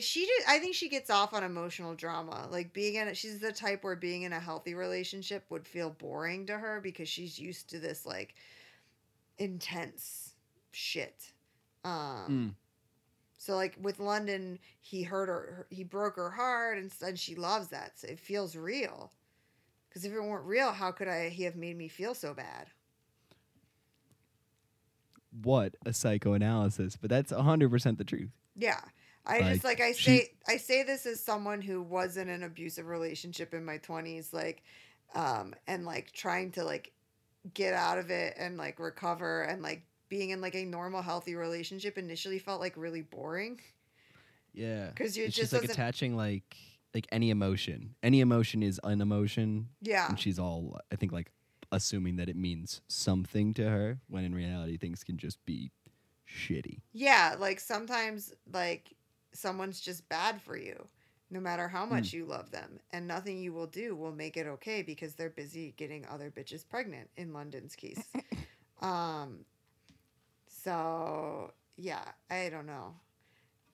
[0.00, 2.48] she did I think she gets off on emotional drama.
[2.50, 5.90] Like being in a, she's the type where being in a healthy relationship would feel
[5.90, 8.34] boring to her because she's used to this like
[9.38, 10.34] intense
[10.72, 11.32] shit.
[11.84, 12.54] Um Mm.
[13.38, 15.66] so like with London, he hurt her.
[15.70, 17.98] He broke her heart, and, and she loves that.
[17.98, 19.12] So it feels real.
[19.88, 21.28] Because if it weren't real, how could I?
[21.30, 22.66] He have made me feel so bad.
[25.42, 28.30] What a psychoanalysis, but that's 100% the truth.
[28.56, 28.80] Yeah,
[29.28, 32.42] I just like I she- say I say this as someone who was in an
[32.42, 34.62] abusive relationship in my twenties, like,
[35.14, 36.92] um, and like trying to like
[37.54, 41.34] get out of it and like recover and like being in like a normal healthy
[41.34, 43.60] relationship initially felt like really boring
[44.52, 44.88] Yeah.
[44.88, 46.56] because you It's just just like attaching like
[46.94, 47.94] like any emotion.
[48.02, 51.30] Any emotion is an emotion, yeah and she's all I think like
[51.70, 55.70] assuming that it means something to her when in reality things can just be
[56.26, 56.80] shitty.
[56.92, 58.94] Yeah, like sometimes like
[59.32, 60.88] someone's just bad for you,
[61.30, 64.46] no matter how much you love them, and nothing you will do will make it
[64.46, 68.02] okay because they're busy getting other bitches pregnant in London's case.
[68.80, 69.44] um
[70.46, 72.94] so yeah, I don't know.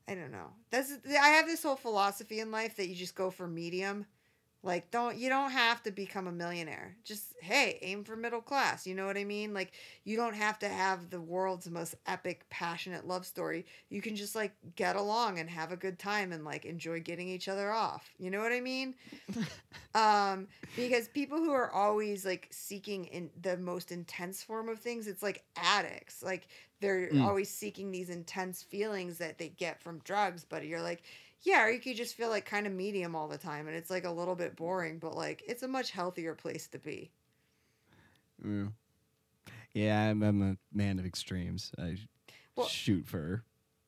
[0.06, 0.48] I don't know.
[0.70, 4.06] That's I have this whole philosophy in life that you just go for medium.
[4.64, 6.96] Like don't you don't have to become a millionaire.
[7.04, 8.86] Just hey, aim for middle class.
[8.86, 9.54] You know what I mean?
[9.54, 9.72] Like
[10.04, 13.66] you don't have to have the world's most epic passionate love story.
[13.90, 17.28] You can just like get along and have a good time and like enjoy getting
[17.28, 18.10] each other off.
[18.18, 18.96] You know what I mean?
[19.94, 25.06] um because people who are always like seeking in the most intense form of things,
[25.06, 26.22] it's like addicts.
[26.22, 26.48] Like
[26.80, 27.20] they're Mm.
[27.20, 31.02] always seeking these intense feelings that they get from drugs, but you're like
[31.44, 33.90] yeah, or you could just feel like kind of medium all the time and it's
[33.90, 37.10] like a little bit boring, but like it's a much healthier place to be.
[38.44, 38.72] Mm.
[39.74, 41.70] Yeah, I'm, I'm a man of extremes.
[41.78, 41.96] I
[42.56, 43.44] Well- shoot for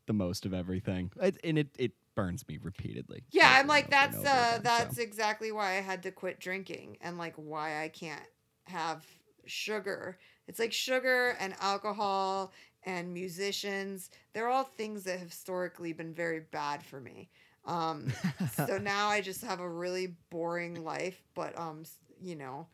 [0.07, 3.25] the most of everything, it, and it it burns me repeatedly.
[3.31, 5.03] Yeah, I'm like that's uh again, that's so.
[5.03, 8.23] exactly why I had to quit drinking and like why I can't
[8.65, 9.05] have
[9.47, 10.19] sugar.
[10.47, 12.53] It's like sugar and alcohol
[12.85, 14.11] and musicians.
[14.33, 17.29] They're all things that have historically been very bad for me.
[17.67, 18.13] Um
[18.67, 21.85] so now I just have a really boring life, but um
[22.23, 22.67] you know,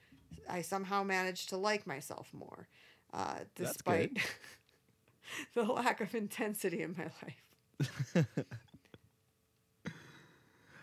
[0.48, 2.68] I somehow managed to like myself more.
[3.12, 4.18] Uh despite
[5.54, 8.26] the lack of intensity in my life.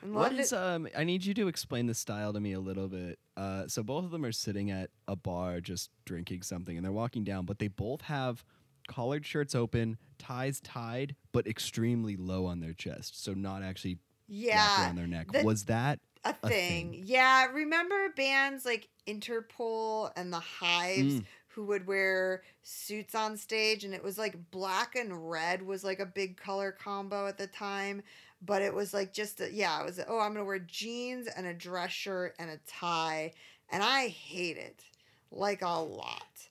[0.01, 0.87] What is um?
[0.97, 3.19] I need you to explain the style to me a little bit.
[3.35, 6.91] Uh, so both of them are sitting at a bar just drinking something, and they're
[6.91, 8.43] walking down, but they both have
[8.89, 14.83] collared shirts open, ties tied, but extremely low on their chest, so not actually yeah,
[14.85, 15.31] around their neck.
[15.31, 16.91] the- Was that a a thing.
[16.91, 17.03] thing.
[17.05, 21.25] Yeah, remember bands like Interpol and the Hives Mm.
[21.47, 25.99] who would wear suits on stage and it was like black and red was like
[25.99, 28.01] a big color combo at the time,
[28.41, 31.27] but it was like just a, yeah, it was oh, I'm going to wear jeans
[31.27, 33.31] and a dress shirt and a tie
[33.71, 34.83] and I hate it
[35.31, 36.48] like a lot.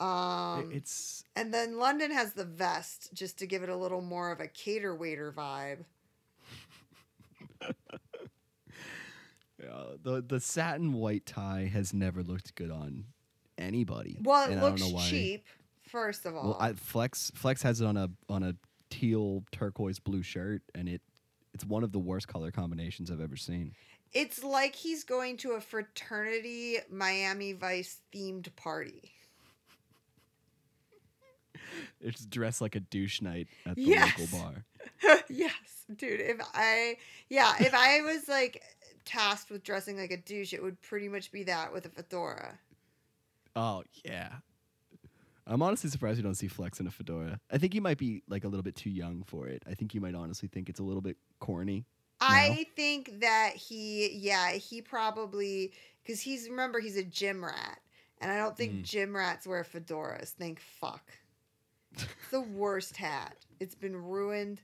[0.00, 4.32] Um it's and then London has the vest just to give it a little more
[4.32, 5.84] of a cater waiter vibe.
[7.62, 7.72] uh,
[10.02, 13.04] the the satin white tie has never looked good on
[13.58, 14.18] anybody.
[14.22, 15.08] Well, it and looks I don't know why.
[15.08, 15.46] cheap,
[15.86, 16.44] first of all.
[16.44, 18.54] Well, I, Flex Flex has it on a on a
[18.88, 21.02] teal turquoise blue shirt, and it
[21.52, 23.74] it's one of the worst color combinations I've ever seen.
[24.12, 29.12] it's like he's going to a fraternity Miami Vice themed party.
[32.00, 34.18] It's dressed like a douche night at the Yes.
[34.18, 34.64] local bar.
[35.28, 35.52] yes,
[35.94, 36.20] dude.
[36.20, 36.96] If I,
[37.28, 38.62] yeah, if I was like
[39.04, 42.58] tasked with dressing like a douche, it would pretty much be that with a fedora.
[43.56, 44.32] Oh yeah.
[45.46, 47.40] I'm honestly surprised you don't see Flex in a fedora.
[47.50, 49.62] I think he might be like a little bit too young for it.
[49.68, 51.86] I think you might honestly think it's a little bit corny.
[52.20, 55.72] I think that he, yeah, he probably
[56.04, 57.80] because he's remember he's a gym rat,
[58.20, 58.82] and I don't think Mm.
[58.82, 60.28] gym rats wear fedoras.
[60.28, 61.10] Thank fuck.
[61.92, 63.36] It's the worst hat.
[63.58, 64.60] It's been ruined.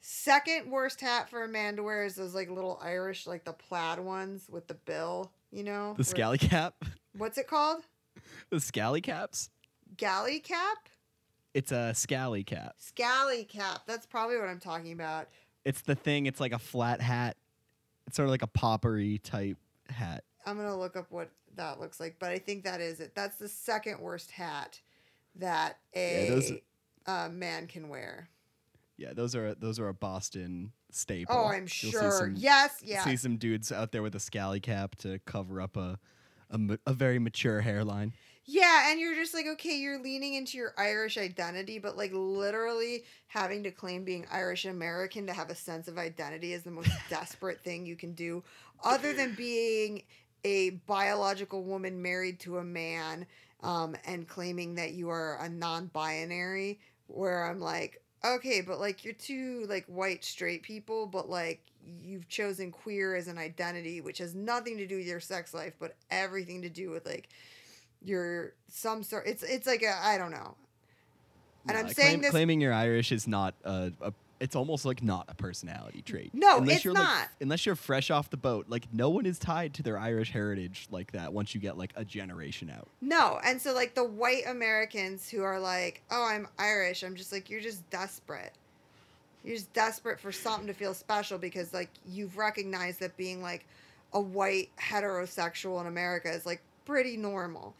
[0.00, 3.52] Second worst hat for a man to wear is those like little Irish, like the
[3.52, 5.32] plaid ones with the bill.
[5.50, 6.74] You know, The scally cap.
[7.16, 7.84] What's it called?
[8.50, 9.50] The scally caps.
[9.96, 10.88] Galley cap?
[11.54, 12.74] It's a scally cap.
[12.78, 13.82] Scally cap.
[13.86, 15.28] That's probably what I'm talking about.
[15.64, 16.26] It's the thing.
[16.26, 17.36] It's like a flat hat.
[18.06, 19.56] It's sort of like a poppery type
[19.88, 20.24] hat.
[20.44, 23.14] I'm gonna look up what that looks like, but I think that is it.
[23.14, 24.80] That's the second worst hat
[25.36, 26.52] that a Yeah, those-
[27.06, 28.28] uh, man can wear.
[28.96, 31.34] Yeah, those are those are a Boston staple.
[31.36, 32.10] Oh, I'm You'll sure.
[32.12, 33.02] some- yes, yeah.
[33.04, 35.98] See some dudes out there with a scally cap to cover up a
[36.50, 38.12] a, a very mature hairline.
[38.46, 43.04] Yeah, and you're just like, okay, you're leaning into your Irish identity, but like literally
[43.26, 46.90] having to claim being Irish American to have a sense of identity is the most
[47.08, 48.44] desperate thing you can do,
[48.84, 50.02] other than being
[50.44, 53.26] a biological woman married to a man
[53.64, 59.04] um, and claiming that you are a non binary, where I'm like, okay, but like
[59.04, 61.60] you're two like white straight people, but like
[62.02, 65.74] you've chosen queer as an identity, which has nothing to do with your sex life,
[65.78, 67.28] but everything to do with like
[68.02, 69.26] your some sort.
[69.26, 70.54] It's it's like a I don't know.
[71.66, 74.12] And I'm saying claim- this- claiming you're Irish is not a, a.
[74.40, 76.34] It's almost like not a personality trait.
[76.34, 77.28] No, unless it's you're like, not.
[77.40, 80.88] unless you're fresh off the boat, like no one is tied to their Irish heritage
[80.90, 81.32] like that.
[81.32, 82.88] Once you get like a generation out.
[83.00, 87.32] No, and so like the white Americans who are like, "Oh, I'm Irish." I'm just
[87.32, 88.52] like, "You're just desperate.
[89.44, 93.66] You're just desperate for something to feel special because like you've recognized that being like
[94.12, 97.74] a white heterosexual in America is like pretty normal."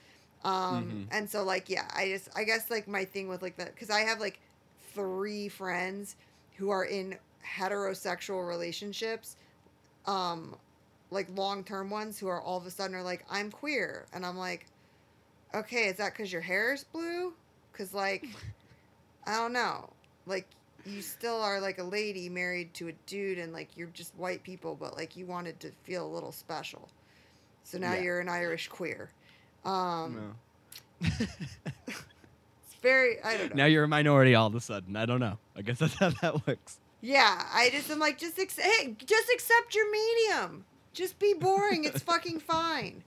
[0.45, 1.17] Um Mhm.
[1.17, 3.91] and so like yeah, I just I guess like my thing with like that cuz
[3.91, 4.39] I have like
[4.93, 6.17] three friends
[6.55, 9.37] who are in heterosexual relationships
[10.07, 10.57] um
[11.11, 14.37] like long-term ones who are all of a sudden are like i'm queer and i'm
[14.37, 14.67] like
[15.55, 17.33] okay is that because your hair is blue
[17.73, 18.27] because like
[19.27, 19.89] i don't know
[20.27, 20.47] like
[20.87, 24.43] you still are like a lady married to a dude and like you're just white
[24.43, 26.89] people but like you wanted to feel a little special
[27.63, 28.01] so now Yeah.
[28.03, 29.11] you're an irish queer
[29.65, 30.35] um
[31.01, 31.09] No.
[31.19, 34.97] it's very i don't know now you're a minority all of a sudden.
[34.97, 35.39] I don't know.
[35.57, 36.79] I guess that's how that works.
[37.01, 40.65] Yeah, I just am like, just ex- hey, just accept your medium.
[40.93, 41.85] Just be boring.
[41.85, 43.03] It's fucking fine.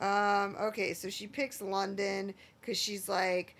[0.00, 0.56] Um.
[0.60, 3.56] Okay, so she picks London because she's like,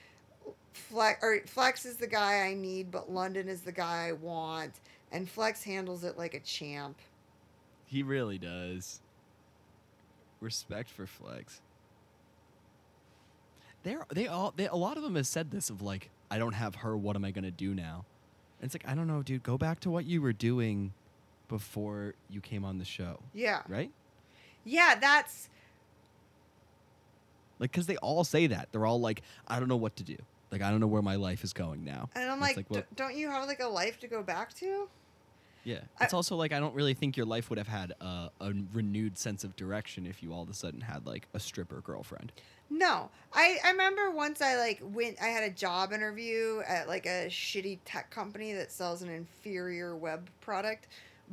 [0.72, 4.72] Flex or Flex is the guy I need, but London is the guy I want,
[5.11, 6.99] and Flex handles it like a champ.
[7.87, 9.01] He really does.
[10.41, 11.61] Respect for Flex.
[13.83, 16.53] They're they all they a lot of them have said this of like I don't
[16.55, 16.97] have her.
[16.97, 18.05] What am I gonna do now?
[18.61, 19.43] And it's like I don't know, dude.
[19.43, 20.93] Go back to what you were doing
[21.49, 23.62] before you came on the show, Yeah.
[23.68, 23.91] right?
[24.64, 25.49] Yeah, that's
[27.59, 28.68] Like, cause they all say that.
[28.72, 30.16] They're all like, I don't know what to do.
[30.51, 32.09] Like, I don't know where my life is going now.
[32.14, 34.89] and I'm It's like, well, don't you have like a life to go back to?
[35.64, 35.80] yeah.
[36.01, 38.53] I- It's also like I don't really think your life would have had a, a
[38.72, 42.33] renewed sense of direction if you all of a sudden had like a stripper girlfriend.
[42.74, 45.20] No, I, I remember once I like went.
[45.20, 49.94] I had a job interview at like a shitty tech company that sells an inferior
[49.94, 50.86] web product,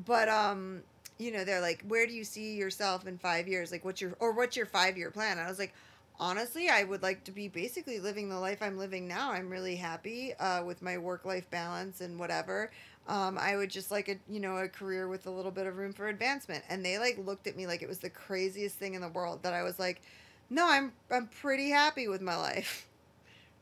[0.06, 0.82] but um,
[1.18, 3.72] you know, they're like, where do you see yourself in five years?
[3.72, 5.38] Like, what's your or what's your five year plan?
[5.38, 5.74] And I was like,
[6.20, 9.32] honestly, I would like to be basically living the life I'm living now.
[9.32, 12.70] I'm really happy uh, with my work life balance and whatever.
[13.08, 15.78] Um, I would just like a you know a career with a little bit of
[15.78, 16.66] room for advancement.
[16.68, 19.44] And they like looked at me like it was the craziest thing in the world
[19.44, 20.02] that I was like.
[20.50, 22.88] No, I'm I'm pretty happy with my life.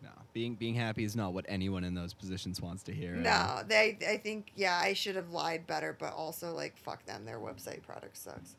[0.02, 3.16] No, being being happy is not what anyone in those positions wants to hear.
[3.16, 7.26] No, they I think yeah, I should have lied better, but also like fuck them,
[7.26, 8.56] their website product sucks.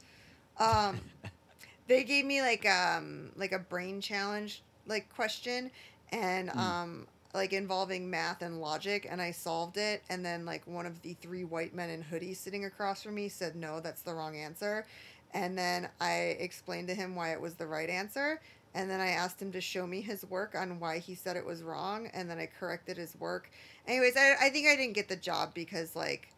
[0.58, 1.00] Um
[1.88, 5.70] they gave me like um like a brain challenge like question
[6.10, 6.58] and Hmm.
[6.58, 11.02] um like involving math and logic and I solved it and then like one of
[11.02, 14.36] the three white men in hoodies sitting across from me said no, that's the wrong
[14.36, 14.86] answer.
[15.34, 18.40] And then I explained to him why it was the right answer.
[18.74, 21.44] And then I asked him to show me his work on why he said it
[21.44, 22.08] was wrong.
[22.14, 23.50] And then I corrected his work.
[23.86, 26.28] Anyways, I, I think I didn't get the job because like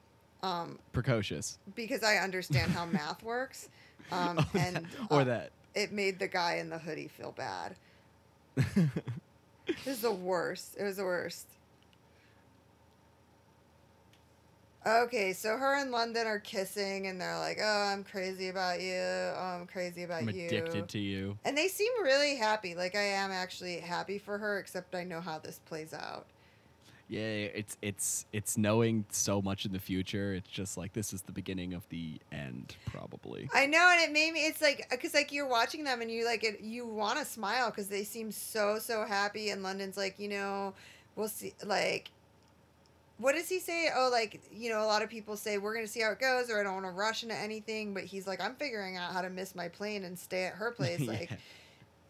[0.43, 1.59] um Precocious.
[1.75, 3.69] because I understand how math works.
[4.13, 5.51] Um Or and that- or uh, that.
[5.75, 7.77] it made the guy in the hoodie feel bad.
[9.67, 10.77] This is the worst.
[10.79, 11.47] It was the worst.
[14.87, 18.97] Okay, so her and London are kissing, and they're like, "Oh, I'm crazy about you.
[18.97, 21.37] Oh, I'm crazy about I'm you." addicted to you.
[21.45, 22.75] And they seem really happy.
[22.75, 26.27] Like I am actually happy for her, except I know how this plays out.
[27.11, 30.33] Yeah, it's it's it's knowing so much in the future.
[30.33, 33.51] It's just like this is the beginning of the end, probably.
[33.53, 34.47] I know, and it made me.
[34.47, 36.61] It's like because like you're watching them, and you like it.
[36.61, 39.51] You want to smile because they seem so so happy.
[39.51, 40.73] And London's like, you know,
[41.17, 41.53] we'll see.
[41.67, 42.13] Like,
[43.21, 43.89] what does he say?
[43.95, 46.51] Oh, like you know, a lot of people say we're gonna see how it goes,
[46.51, 47.95] or I don't want to rush into anything.
[47.95, 50.71] But he's like, I'm figuring out how to miss my plane and stay at her
[50.77, 51.01] place.
[51.01, 51.11] Yeah.
[51.11, 51.31] Like,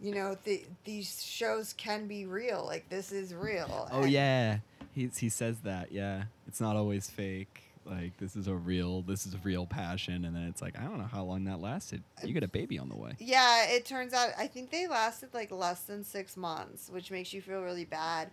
[0.00, 2.64] you know, the, these shows can be real.
[2.64, 3.88] Like this is real.
[3.92, 4.58] Oh And- yeah,
[4.94, 5.92] he he says that.
[5.92, 7.64] Yeah, it's not always fake.
[7.86, 10.82] Like this is a real, this is a real passion, and then it's like I
[10.84, 12.02] don't know how long that lasted.
[12.22, 13.12] Uh, you got a baby on the way.
[13.18, 17.32] Yeah, it turns out I think they lasted like less than six months, which makes
[17.32, 18.30] you feel really bad.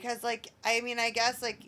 [0.00, 1.60] Because like I mean I guess like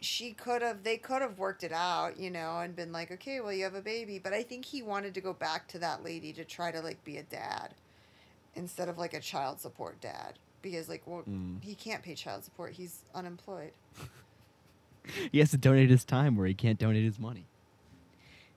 [0.00, 3.40] she could have they could have worked it out, you know, and been like, okay,
[3.40, 6.02] well you have a baby, but I think he wanted to go back to that
[6.04, 7.74] lady to try to like be a dad
[8.54, 11.62] instead of like a child support dad because like well Mm.
[11.62, 13.72] he can't pay child support, he's unemployed.
[15.32, 17.44] He has to donate his time where he can't donate his money.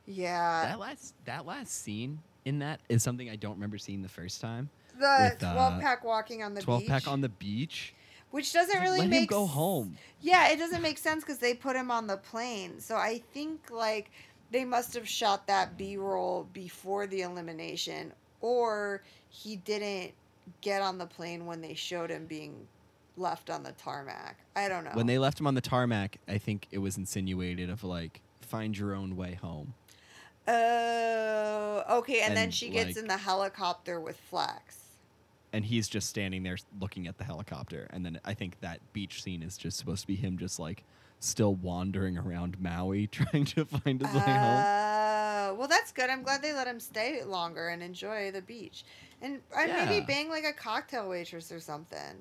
[0.05, 4.09] Yeah, that last that last scene in that is something I don't remember seeing the
[4.09, 4.69] first time.
[4.99, 7.95] the with, uh, twelve pack walking on the Twelve beach, pack on the beach.
[8.35, 9.97] Which doesn't really let make him go home.
[10.19, 12.81] Yeah, it doesn't make sense because they put him on the plane.
[12.81, 14.11] So I think like
[14.51, 18.11] they must have shot that B roll before the elimination,
[18.41, 20.11] or he didn't
[20.59, 22.67] get on the plane when they showed him being
[23.15, 24.37] left on the tarmac.
[24.53, 24.91] I don't know.
[24.91, 28.77] When they left him on the tarmac, I think it was insinuated of like find
[28.77, 29.75] your own way home.
[30.45, 32.19] Oh, okay.
[32.19, 34.84] And, then she gets like- in the helicopter with Flex.
[35.55, 39.23] And he's just standing there looking at the helicopter and then i think that beach
[39.23, 40.83] scene is just supposed to be him just like
[41.21, 46.09] still wandering around maui trying to find his way home Uh, well, that's good.
[46.09, 48.83] I'm glad they let him stay longer and enjoy the beach,
[49.21, 50.05] and uh, maybe Yeah.
[50.07, 52.15] bang like a cocktail waitress or something.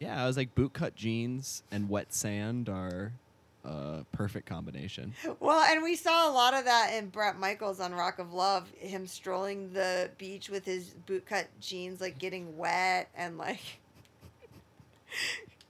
[0.00, 3.12] yeah i was like bootcut jeans and wet sand are
[3.68, 7.92] a perfect combination Well, and we saw a lot of that in Bret Michaels on
[7.92, 13.38] Rock of Love, him strolling the beach with his bootcut jeans, like getting wet and
[13.38, 13.60] like,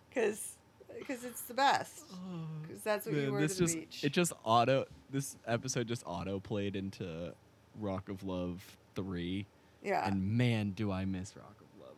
[0.09, 0.53] because
[0.99, 2.03] because it's the best.
[2.13, 2.17] Oh,
[2.63, 4.05] because that's what you Man, wear this to the just beach.
[4.05, 7.33] it just auto this episode just auto played into
[7.81, 9.47] rock of love 3
[9.85, 10.07] yeah.
[10.07, 11.95] and man do i miss rock of love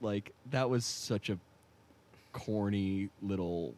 [0.00, 1.38] like that was such a
[2.32, 3.74] corny little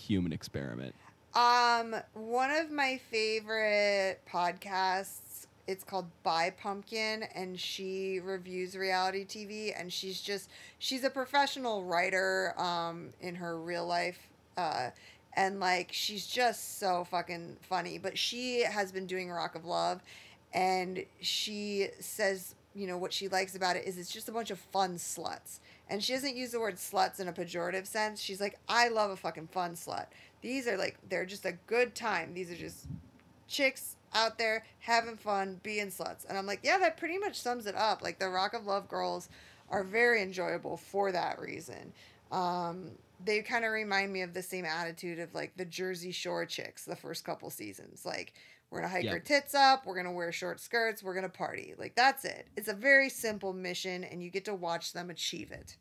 [0.00, 0.94] human experiment
[1.34, 5.46] Um, one of my favorite podcasts.
[5.68, 9.72] It's called By Pumpkin, and she reviews reality TV.
[9.78, 12.54] And she's just she's a professional writer.
[12.58, 14.18] Um, in her real life,
[14.56, 14.90] uh,
[15.34, 17.98] and like she's just so fucking funny.
[17.98, 20.02] But she has been doing Rock of Love,
[20.52, 24.50] and she says you know what she likes about it is it's just a bunch
[24.50, 25.58] of fun sluts
[25.90, 28.20] and she doesn't use the word sluts in a pejorative sense.
[28.20, 30.06] She's like i love a fucking fun slut.
[30.40, 32.32] These are like they're just a good time.
[32.32, 32.86] These are just
[33.48, 36.24] chicks out there having fun being sluts.
[36.28, 38.02] And i'm like yeah that pretty much sums it up.
[38.02, 39.28] Like the rock of love girls
[39.68, 41.92] are very enjoyable for that reason.
[42.32, 42.92] Um,
[43.24, 46.84] they kind of remind me of the same attitude of like the jersey shore chicks
[46.84, 48.06] the first couple seasons.
[48.06, 48.32] Like
[48.70, 49.12] we're gonna hike Yeah.
[49.12, 52.68] our tits up we're gonna wear short skirts we're gonna party like that's it it's
[52.68, 55.76] a very simple mission and you get to watch them achieve it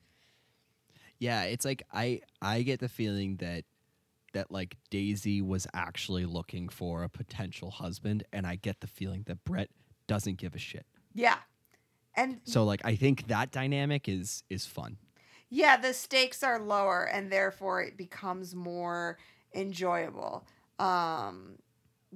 [1.20, 3.66] Yeah, it's like I I get the feeling that
[4.34, 9.24] that like Daisy was actually looking for a potential husband and I get the feeling
[9.28, 9.70] that Bret
[10.08, 10.86] doesn't give a shit.
[11.14, 11.38] yeah
[12.16, 14.98] and So like I think that dynamic is is fun.
[15.50, 19.18] yeah the stakes are lower and therefore it becomes more
[19.54, 20.48] enjoyable
[20.80, 21.58] um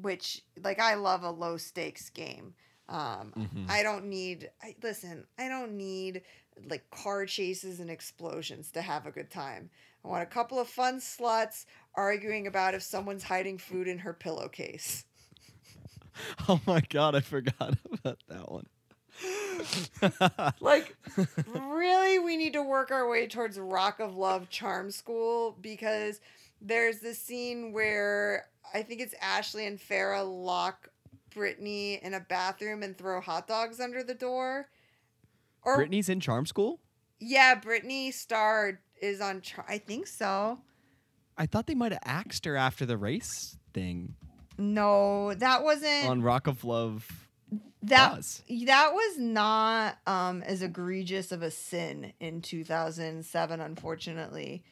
[0.02, 2.54] which like i love a low stakes game
[2.90, 3.70] um Mhm.
[3.70, 6.22] i don't need I, listen i don't need
[6.70, 9.70] like car chases and explosions to have a good time
[10.04, 11.66] i want a couple of fun sluts
[11.96, 15.06] arguing about if someone's hiding food in her pillowcase
[16.48, 18.68] Oh my god, I forgot about that one.
[20.60, 20.96] like
[21.48, 26.20] really we need to work our way towards rock of love charm school because
[26.64, 30.88] there's this scene where i think it's ashley and farah lock
[31.34, 34.70] brittany in a bathroom and throw hot dogs under the door
[35.64, 36.80] or Brittany's in charm school?
[37.20, 40.60] yeah brittany star is on char- i think so
[41.36, 44.14] I thought they might have axed her after the race thing
[44.58, 47.28] no that wasn't on Rock of Love.
[47.82, 48.44] that Buzz.
[48.66, 54.64] that was not um as egregious of a sin in 2007 unfortunately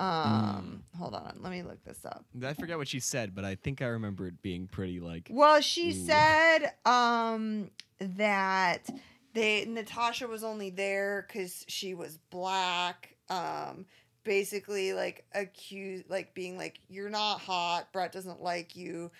[0.00, 2.24] um hold on let me look this up.
[2.44, 5.60] I forget what she said, but I think I remember it being pretty like well
[5.60, 6.06] she Ooh.
[6.06, 8.88] said um that
[9.34, 13.86] they natasha was only there because she was black um
[14.24, 19.10] basically like accused like being like you're not hot bret doesn't like you.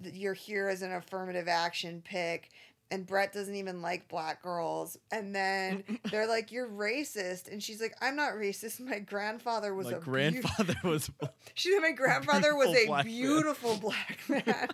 [0.00, 2.50] You're here as an affirmative action pick
[2.90, 4.96] and Bret doesn't even like black girls.
[5.10, 8.80] And then they're like, "You're racist," and she's like, "I'm not racist.
[8.80, 11.10] My grandfather was My a grandfather was.
[11.54, 14.68] She said my grandfather was a black man." beautiful black man.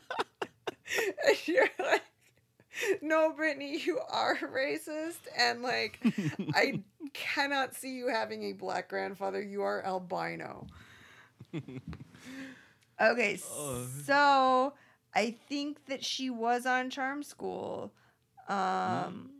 [1.26, 2.02] and you're like,
[3.02, 5.98] no, Brittany, you are racist, and like,
[6.54, 6.80] I
[7.12, 9.42] cannot see you having a black grandfather.
[9.42, 10.66] You are albino.
[13.00, 13.86] Okay, Ugh.
[14.04, 14.74] so
[15.14, 17.92] I think that she was on Charm School.
[18.48, 19.30] Um,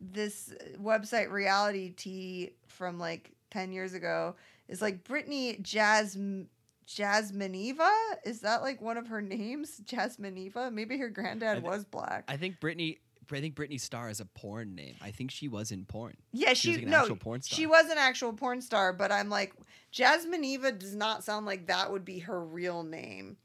[0.00, 4.34] this website Reality T from like 10 years ago
[4.68, 6.48] is like Brittany Jasmine
[6.86, 7.90] Jasmineva?
[8.24, 9.80] Is that like one of her names?
[9.84, 10.72] Jasmineva?
[10.72, 12.24] Maybe her granddad thi- was black.
[12.28, 12.98] I think Brittany
[13.32, 14.96] I think Britney Star is a porn name.
[15.00, 16.14] I think she was in porn.
[16.32, 17.56] yeah, She was like an no, actual porn star.
[17.56, 19.54] she was an actual porn star, but I'm like
[19.90, 23.38] Jasmine Eva does not sound like that would be her real name.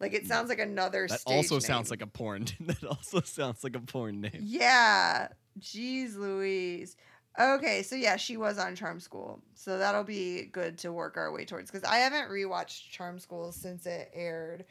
[0.00, 2.46] Like it sounds like another That also sounds like a porn.
[2.60, 4.40] that also sounds like a porn name.
[4.42, 5.28] Yeah.
[5.58, 6.96] Jeez Louise.
[7.38, 9.42] Okay, so yeah, she was on Charm School.
[9.54, 13.52] So that'll be good to work our way towards because I haven't rewatched Charm School
[13.52, 14.64] since it aired.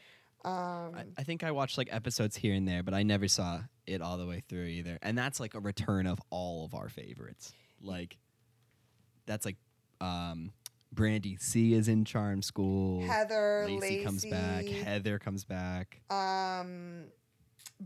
[0.43, 3.61] Um, I, I think I watched like episodes here and there, but I never saw
[3.87, 4.99] it all the way through either.
[5.01, 7.53] And that's like a return of all of our favorites.
[7.81, 8.17] Like
[9.25, 9.57] that's like
[10.01, 10.51] um
[10.95, 13.01] Brandi C is in Charm School.
[13.01, 14.67] Heather, Lacey Lacey, comes back.
[14.69, 16.01] Heather comes back.
[16.09, 17.05] um,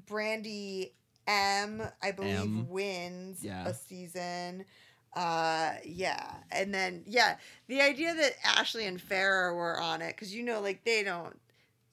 [0.07, 0.91] Brandi
[1.27, 2.69] M, I believe, M.
[2.69, 3.67] wins Yeah.
[3.67, 4.65] a season.
[5.13, 7.37] Uh, yeah, and then yeah,
[7.67, 11.35] the idea that Ashley and Farrah were on it because you know, like they don't,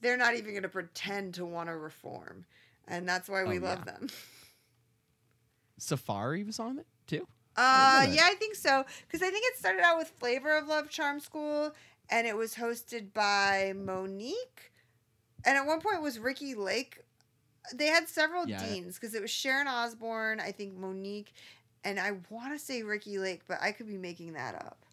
[0.03, 2.45] they're not even going to pretend to want to reform,
[2.87, 3.93] and that's why we Oh, love yeah.
[3.93, 4.09] them.
[5.79, 7.27] Safari was on it too.
[7.59, 8.85] Uh, I yeah, I think so.
[9.07, 11.73] Because I think it started out with Flavor of Love Charm School,
[12.11, 14.71] and it was hosted by Mo'Nique,
[15.45, 16.99] and at one point it was Ricki Lake.
[17.75, 18.65] They had several Yeah.
[18.65, 21.33] deans because it was Sharon Osbourne, I think Mo'Nique,
[21.83, 24.85] and I want to say Ricki Lake, but I could be making that up.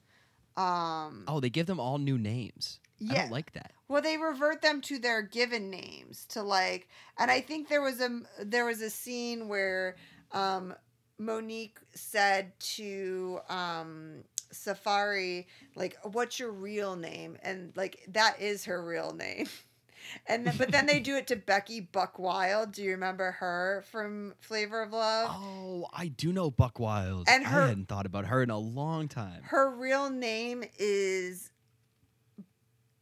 [0.62, 2.80] Um, Oh, they give them all new names.
[3.02, 3.22] I yeah.
[3.24, 3.74] don't like that.
[3.88, 6.88] Well, they revert them to their given names to like,
[7.18, 9.96] and I think there was a there was a scene where
[10.32, 10.74] um,
[11.20, 18.84] Mo'Nique said to um, Safari like, "What's your real name?" And like that is her
[18.84, 19.48] real name.
[20.28, 22.74] And then, but then they do it to Becky Buckwild.
[22.74, 25.30] Do you remember her from Flavor of Love?
[25.32, 27.28] Oh, I do know Buck Wild.
[27.30, 29.44] And her- I hadn't thought about her in a long time.
[29.44, 31.52] Her real name is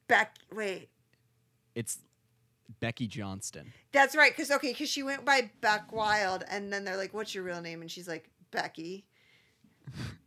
[0.07, 0.36] Beck.
[0.53, 0.89] Wait,
[1.74, 1.97] It's
[2.82, 3.71] Becky Johnston.
[3.93, 4.36] That's right.
[4.36, 7.61] Cause okay, cause she went by Beck Wild, and then they're like, "What's your real
[7.61, 9.05] name?" And she's like, "Becky."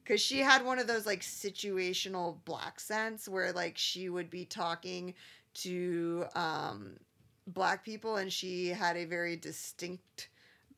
[0.07, 4.45] Cause she had one of those like situational black sense where like she would be
[4.45, 5.15] talking
[5.55, 6.97] to um,
[7.47, 10.29] black people, and she had a very distinct.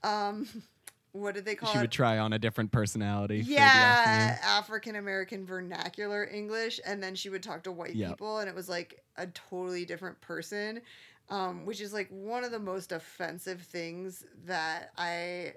[0.04, 0.46] Um,
[1.12, 1.80] what did they call She it?
[1.80, 3.42] would try on a different personality.
[3.44, 4.38] yeah.
[4.44, 8.10] African American vernacular English, and then she would talk to white Yep.
[8.10, 10.80] people, and it was like a totally different person,
[11.28, 15.54] um, which is like one of the most offensive things that I,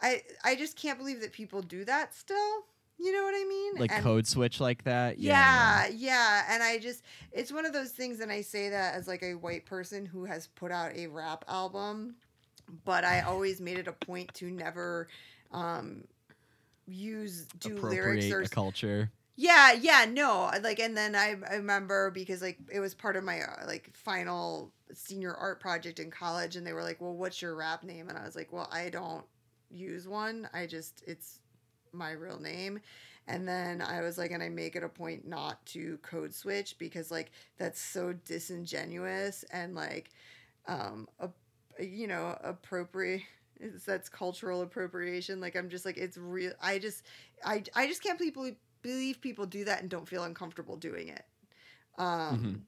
[0.00, 2.64] I, I just can't believe that people do that still.
[3.00, 3.74] You know what I mean?
[3.76, 5.18] Like And- code switch like that.
[5.18, 9.06] yeah, yeah, and I just it's one of those things and I say that as
[9.06, 12.16] like a white person who has put out a rap album,
[12.84, 15.06] but I always made it a point to never
[15.52, 16.04] um
[16.86, 19.10] use do lyrics or culture.
[19.36, 23.24] yeah, yeah, no, like, and then I, I remember because like it was part of
[23.24, 27.42] my uh, like final senior art project in college, and they were like, "Well, what's
[27.42, 29.24] your rap name?" And I was like, "Well, I don't
[29.70, 30.48] use one.
[30.52, 31.40] I just it's
[31.92, 32.80] my real name."
[33.28, 36.78] And then I was like, and I make it a point not to code switch
[36.78, 40.10] because like that's so disingenuous and like,
[40.66, 41.28] um, a,
[41.82, 43.22] you know, appropriate.
[43.86, 45.40] That's cultural appropriation.
[45.40, 46.52] Like I'm just like it's real.
[46.62, 47.04] I just,
[47.44, 51.24] I, I just can't believe believe people do that and don't feel uncomfortable doing it.
[51.98, 52.62] Um,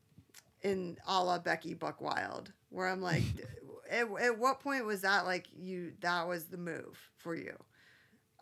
[0.63, 3.23] in a la Becky Buckwild, where I'm like,
[3.91, 5.93] at, at what point was that like you?
[6.01, 7.57] That was the move for you.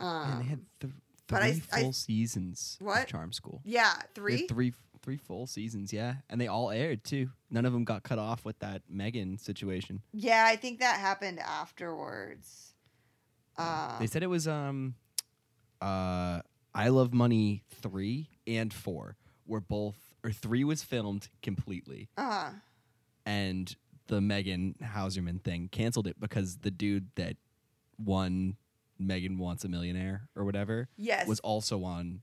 [0.01, 0.93] Um, and they had th-
[1.27, 3.03] but I- three I- full seasons What?
[3.03, 3.61] of Charm School.
[3.64, 4.47] yeah, three.
[4.47, 7.31] three three full seasons, yeah, and they all aired too.
[7.51, 10.03] None of them got cut off with that Megan situation.
[10.12, 12.75] Yeah, I think that happened afterwards.
[13.57, 14.95] Um, They said it was um,
[15.81, 16.41] uh,
[16.75, 19.16] I Love Money three and four
[19.47, 19.97] were both
[20.29, 22.51] or three was filmed completely, uh,
[23.24, 23.74] and
[24.09, 27.37] the Megan Hauserman thing canceled it because the dude that
[28.03, 28.57] won
[28.99, 31.26] Megan Wants a Millionaire or whatever yes.
[31.26, 32.20] was also on.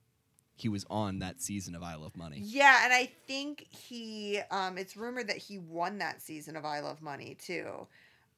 [0.57, 2.39] He was on that season of I Love Money.
[2.41, 4.39] Yeah, and I think he.
[4.51, 7.87] Um, it's rumored that he won that season of I Love Money too.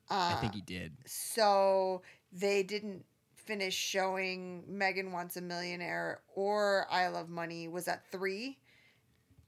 [0.09, 0.93] Uh, I think he did.
[1.05, 2.01] So
[2.31, 3.05] they didn't
[3.35, 8.57] finish showing Megan Wants a Millionaire or I Love Money was at three,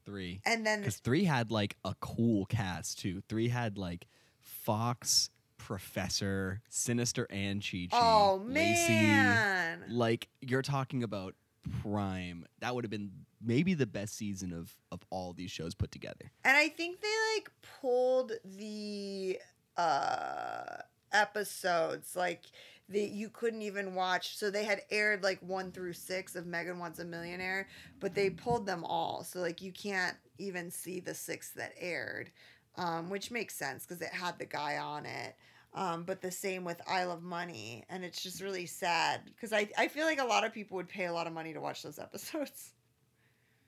[0.09, 0.41] Three.
[0.45, 3.21] and then Because three had like a cool cast too.
[3.29, 4.07] Three had like
[4.39, 7.97] Fox, Professor, Sinister, and Chi Chi.
[7.99, 8.89] oh Lacey.
[8.93, 11.35] man, Like you're talking about
[11.83, 12.45] prime.
[12.59, 16.31] That would have been maybe the best season of of all these shows put together.
[16.43, 17.51] and I think they like
[17.81, 19.39] pulled the
[19.77, 20.77] uh
[21.11, 22.41] episodes like
[22.89, 24.37] the you couldn't even watch.
[24.37, 27.67] So they had aired like one through six of megan wants a millionaire
[27.99, 29.23] but they pulled them all.
[29.23, 32.31] So like you can't even see the six that aired
[32.75, 35.35] um, which makes sense because it had the guy on it.
[35.73, 39.69] Um, but the same with i love money and it's just really sad because I,
[39.77, 41.83] I feel like a lot of people would pay a lot of money to watch
[41.83, 42.73] those episodes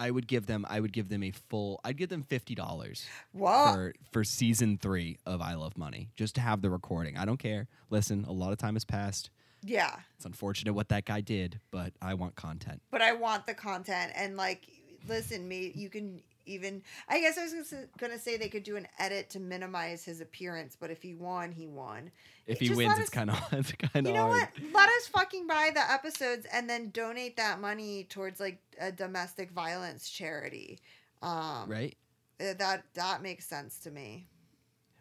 [0.02, 0.66] I would give them.
[0.68, 1.80] I would give them a full.
[1.84, 3.06] I'd give them fifty dollars
[3.74, 7.18] for for season three of I Love Money, just to have the recording.
[7.18, 7.68] I don't care.
[7.90, 9.30] Listen, a lot of time has passed.
[9.64, 12.82] yeah It's unfortunate what that guy did, but I want content.
[12.90, 14.68] but I want the content and like
[15.08, 18.88] listen me you can even I guess I was gonna say- they could do an
[19.00, 22.12] edit to minimize his appearance but if he won he won
[22.48, 24.08] If he Just wins, it's kind of it's kind of.
[24.08, 24.48] you know hard.
[24.62, 28.92] what let us fucking buy the episodes and then donate that money towards like a
[28.92, 30.80] domestic violence charity
[31.22, 31.96] um Right?
[32.40, 34.28] uh, that that makes sense to me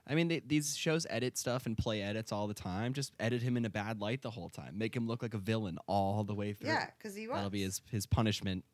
[0.08, 2.94] I mean, they, these shows edit stuff and play edits all the time.
[2.94, 4.76] Just edit him in a bad light the whole time.
[4.76, 6.70] Make him look like a villain all the way through.
[6.70, 8.64] yeah because he was That'll be his his punishment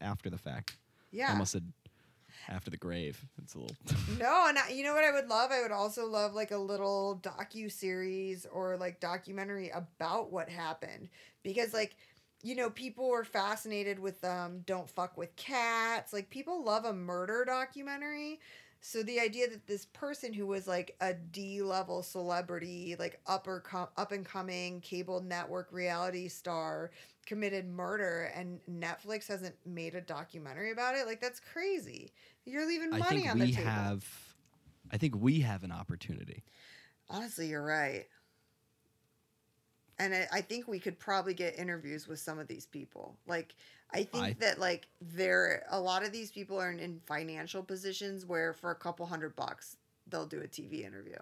[0.00, 0.78] after the fact.
[1.16, 1.72] I yeah almost said
[2.48, 3.24] after the grave.
[3.42, 3.76] It's a little.
[4.18, 5.50] No, and I, you know what I would love?
[5.50, 11.08] I would also love like a little docu series or like documentary about what happened
[11.42, 11.96] because like
[12.42, 16.12] you know people were fascinated with um don't fuck with cats.
[16.12, 18.40] Like people love a murder documentary.
[18.88, 23.58] So the idea that this person who was like a D level celebrity, like upper
[23.58, 26.92] com- up and coming cable network reality star
[27.26, 32.12] committed murder and Netflix hasn't made a documentary about it, like that's crazy.
[32.44, 33.68] You're leaving I money think on we the table.
[33.68, 34.04] have.
[34.92, 36.44] I think we have an opportunity.
[37.10, 38.06] Honestly, you're right.
[39.98, 43.16] And I, I think we could probably get interviews with some of these people.
[43.26, 43.56] Like,
[43.92, 47.62] I think I- that like there, a lot of these people are in, in financial
[47.62, 49.76] positions where for a couple hundred bucks
[50.08, 51.16] they'll do a TV interview.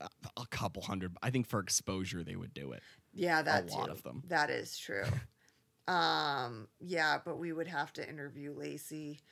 [0.00, 1.16] A, a couple hundred.
[1.22, 2.82] I think for exposure they would do it.
[3.14, 3.92] Yeah, that lot too.
[3.92, 4.22] of them.
[4.28, 5.04] That is true.
[5.88, 9.20] um, yeah, but we would have to interview Lacey.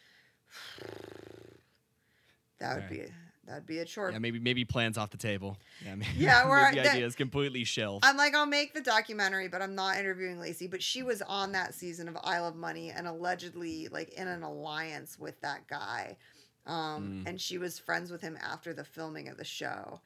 [2.60, 3.08] That would Alright.
[3.08, 3.12] be
[3.46, 4.10] that'd be a chore.
[4.10, 5.56] Yeah, maybe maybe plans off the table.
[5.84, 8.04] Yeah, maybe, Yeah, we're- maybe the that- idea is completely shelved.
[8.04, 10.66] I'm like, I'll make the documentary, but I'm not interviewing Lacey.
[10.66, 14.42] But she was on that season of I Love Money and allegedly like in an
[14.42, 16.16] alliance with that guy.
[16.66, 17.28] Um, Mm.
[17.28, 20.00] and she was friends with him after the filming of the show.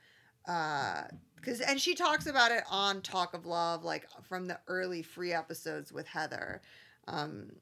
[0.47, 1.05] Uh,
[1.45, 5.32] cause, and she talks about it on Talk of Love, like from the early free
[5.32, 6.61] episodes with Heather.
[7.07, 7.53] Um,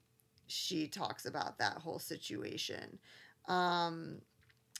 [0.46, 2.98] she talks about that whole situation.
[3.48, 4.18] Um,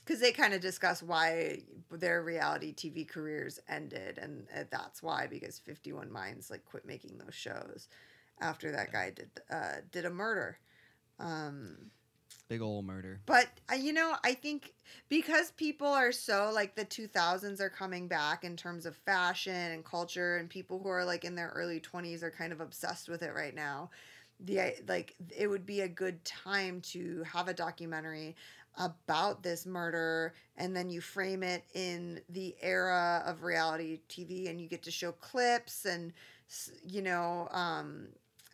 [0.07, 1.59] because they kind of discuss why
[1.91, 6.85] their reality TV careers ended, and uh, that's why because Fifty One Minds like quit
[6.85, 7.89] making those shows
[8.39, 10.59] after that guy did uh, did a murder.
[11.19, 11.91] Um,
[12.47, 13.19] Big old murder.
[13.25, 14.73] but uh, you know, I think
[15.09, 19.83] because people are so like the 2000s are coming back in terms of fashion and
[19.83, 23.23] culture, and people who are like in their early 20s are kind of obsessed with
[23.23, 23.89] it right now.
[24.39, 28.35] The like it would be a good time to have a documentary
[28.77, 34.61] about this murder and then you frame it in the era of reality TV and
[34.61, 36.13] you get to show clips and
[36.85, 38.07] you know um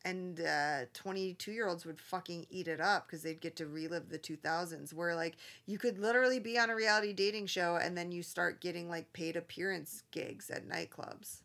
[0.06, 4.10] and uh 22 year olds would fucking eat it up because they'd get to relive
[4.10, 8.12] the 2000s where like you could literally be on a reality dating show and then
[8.12, 11.38] you start getting like paid appearance gigs at nightclubs.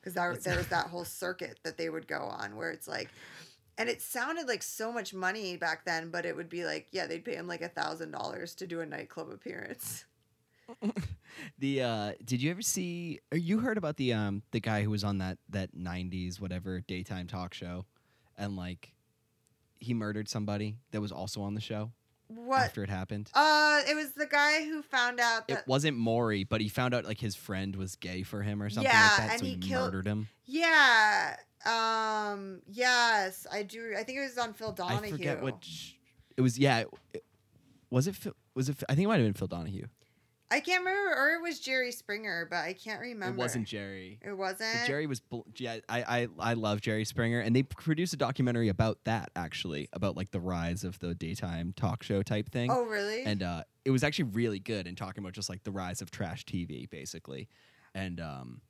[0.00, 3.10] Because there was that whole circuit that they would go on where it's like
[3.78, 7.06] and it sounded like so much money back then but it would be like yeah
[7.06, 10.04] they'd pay him like a thousand dollars to do a nightclub appearance
[11.58, 14.90] The uh did you ever see or you heard about the um the guy who
[14.90, 17.86] was on that that 90s whatever daytime talk show
[18.36, 18.92] and like
[19.78, 21.90] he murdered somebody that was also on the show
[22.26, 23.30] what after it happened?
[23.34, 26.92] uh it was the guy who found out that It wasn't Maury, but he found
[26.92, 29.46] out like his friend was gay for him or something Yeah, like that, and so
[29.46, 30.28] he, he killed- murdered him.
[30.44, 31.36] Yeah.
[31.66, 32.60] Um.
[32.70, 33.94] Yes, I do.
[33.98, 35.06] I think it was on Phil Donahue.
[35.06, 35.92] I forget what sh-
[36.36, 36.58] it was.
[36.58, 37.24] Yeah, it- it-
[37.90, 38.14] was it?
[38.16, 38.82] Phil, was it?
[38.88, 39.86] I think it might have been Phil Donahue.
[40.50, 43.34] I can't remember, or it was Jerry Springer, but I can't remember.
[43.36, 44.18] It wasn't Jerry.
[44.24, 44.78] It wasn't.
[44.80, 45.20] But Jerry was.
[45.20, 49.30] bl- Yeah, I, I I love Jerry Springer, and they produced a documentary about that
[49.36, 52.70] actually, about like the rise of the daytime talk show type thing.
[52.70, 53.24] Oh, really?
[53.24, 56.10] and uh, it was actually really good in talking about just like the rise of
[56.10, 57.48] trash TV, basically.
[57.94, 58.60] And um,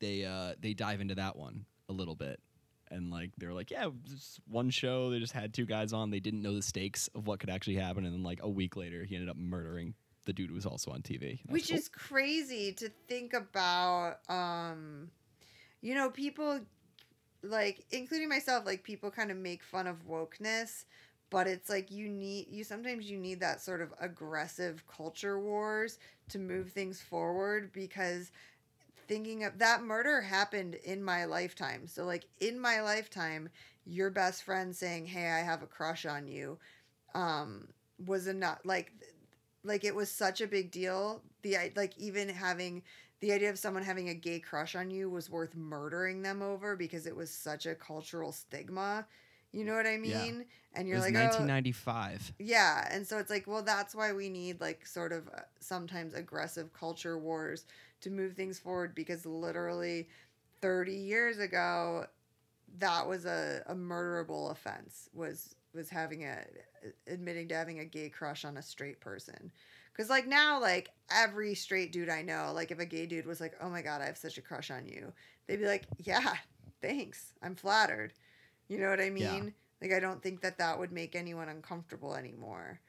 [0.00, 1.64] they uh they dive into that one
[1.96, 2.40] little bit.
[2.88, 6.10] And like they were like yeah just one show they just had two guys on
[6.10, 8.04] they didn't know the stakes of what could actually happen.
[8.04, 9.94] And then like a week later he ended up murdering
[10.26, 14.18] the dude who was also on tv And was which is crazy to think about
[14.28, 15.08] um
[15.80, 16.60] you know people
[17.42, 20.84] like including myself like people kind of make fun of wokeness
[21.30, 25.98] but it's like you need you sometimes you need that sort of aggressive culture wars
[26.28, 28.30] to move things forward because
[29.08, 31.86] thinking of that murder happened in my lifetime.
[31.86, 33.48] So like in my lifetime
[33.88, 36.58] your best friend saying hey i have a crush on you
[37.14, 37.68] um
[38.04, 38.90] was enough like
[39.66, 41.22] like it was such a big deal.
[41.42, 42.82] The like even having
[43.20, 46.76] the idea of someone having a gay crush on you was worth murdering them over
[46.76, 49.06] because it was such a cultural stigma.
[49.52, 50.10] You know what i mean?
[50.12, 50.78] Yeah.
[50.78, 54.60] and you're like oh, 1995 yeah, and so it's like, well, that's why we need
[54.60, 57.64] like sort of uh, sometimes aggressive culture wars
[58.00, 60.08] to move things forward because literally
[60.60, 62.06] 30 years ago
[62.78, 66.38] that was a, a murderable offense was was having a
[67.06, 69.52] admitting to having a gay crush on a straight person.
[69.94, 73.40] Cuz like now like every straight dude I know, like if a gay dude was
[73.40, 75.12] like, "Oh my god, I have such a crush on you."
[75.46, 76.34] They'd be like, "Yeah,
[76.82, 77.32] thanks.
[77.42, 78.12] I'm flattered."
[78.68, 79.54] You know what I mean?
[79.80, 79.88] Yeah.
[79.88, 82.80] Like I don't think that that would make anyone uncomfortable anymore.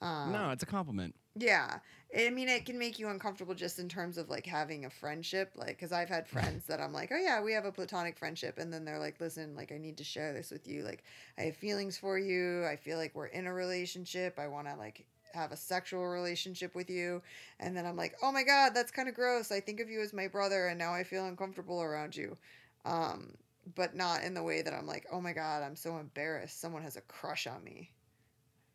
[0.00, 1.78] Um, no it's a compliment yeah.
[2.16, 5.52] I mean, it can make you uncomfortable just in terms of like having a friendship.
[5.56, 8.58] Like, because I've had friends that I'm like, oh, yeah, we have a platonic friendship.
[8.58, 10.84] And then they're like, listen, like, I need to share this with you.
[10.84, 11.02] Like,
[11.36, 12.64] I have feelings for you.
[12.64, 14.38] I feel like we're in a relationship.
[14.38, 17.20] I want to like have a sexual relationship with you.
[17.58, 19.50] And then I'm like, oh my God, that's kind of gross.
[19.50, 20.68] I think of you as my brother.
[20.68, 22.36] And now I feel uncomfortable around you.
[22.84, 23.34] Um,
[23.74, 26.60] but not in the way that I'm like, oh my God, I'm so embarrassed.
[26.60, 27.90] Someone has a crush on me.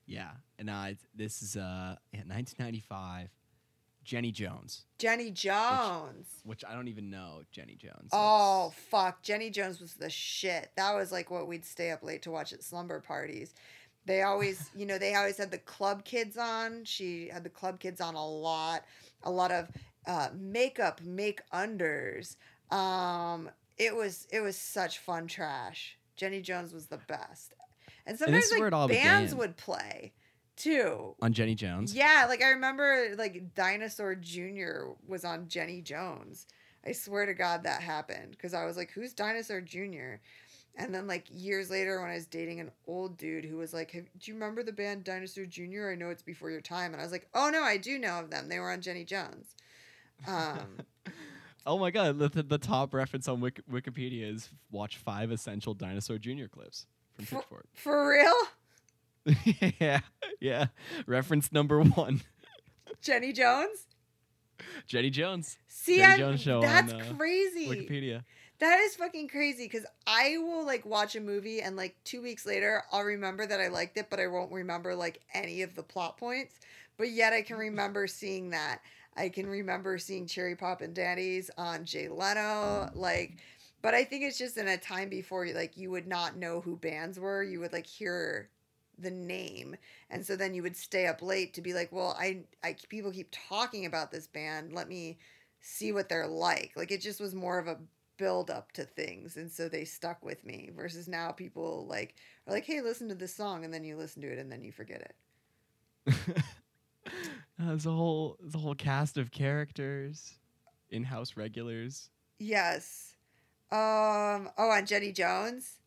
[0.10, 3.30] Yeah and uh this is uh yeah, 1995
[4.03, 6.28] jenny jones Jenny Jones.
[6.43, 10.72] which i don't even know jenny jones Oh That's- fuck, Jenny Jones was the shit.
[10.76, 13.53] That was like what we'd stay up late to watch at slumber parties.
[14.05, 16.84] They always, you know, they always had the club kids on.
[16.86, 18.84] She had the club kids on a lot.
[19.24, 19.68] A lot of
[20.07, 22.36] uh, makeup, make unders.
[22.72, 25.97] Um, it was it was such fun trash.
[26.16, 27.53] Jenny Jones was the best.
[28.06, 29.38] And sometimes where like bands began.
[29.38, 30.14] would play
[30.56, 31.16] too.
[31.22, 34.91] on jenny jones Yeah, like I remember like Dinosaur Jr.
[35.08, 36.47] was on Jenny Jones.
[36.86, 40.16] I swear to God that happened because I was like, who's Dinosaur Jr.?
[40.76, 43.91] And then like years later when I was dating an old dude who was like,
[43.91, 45.89] do you remember the band Dinosaur Jr.?
[45.91, 46.93] I know it's before your time.
[46.93, 48.47] And I was like, oh no, I do know of them.
[48.47, 49.56] They were on Jenny Jones.
[50.28, 50.80] Um,
[51.66, 55.74] Oh my god, the, the, the top reference on Wik- Wikipedia is watch five essential
[55.74, 56.45] Dinosaur Jr.
[56.52, 56.88] clips
[57.20, 57.66] from For- Pitchfork.
[57.74, 59.74] for real?
[59.80, 60.00] yeah,
[60.40, 60.68] yeah.
[61.06, 62.22] Reference number one
[63.02, 63.88] Jenny Jones?
[64.88, 67.68] Jenny Jones, See, Jenny Jones show that's on, uh, crazy.
[67.68, 68.24] Wikipedia.
[68.60, 72.46] That is fucking crazy because I will like watch a movie and like two weeks
[72.46, 75.84] later I'll remember that I liked it, but I won't remember like any of the
[75.84, 76.56] plot points.
[76.98, 78.82] But yet I can remember seeing that.
[79.16, 82.90] I can remember seeing Cherry Poppin' Daddies on Jay Leno.
[82.94, 83.38] Like,
[83.82, 86.76] but I think it's just in a time before like you would not know who
[86.78, 87.44] bands were.
[87.44, 88.50] You would like hear
[89.02, 89.76] the name
[90.10, 93.12] and so then you would stay up late to be like well i i people
[93.12, 95.18] keep talking about this band let me
[95.62, 97.78] see what they're like like it just was more of a
[98.18, 102.16] build up to things and so they stuck with me versus now people like
[102.46, 104.64] are like hey listen to this song and then you listen to it and then
[104.64, 105.14] you forget
[106.06, 106.44] it
[107.62, 110.34] Uh, There's a whole a whole cast of characters,
[110.90, 112.10] in-house regulars.
[112.40, 113.16] yes
[113.72, 115.80] um oh on jenny jones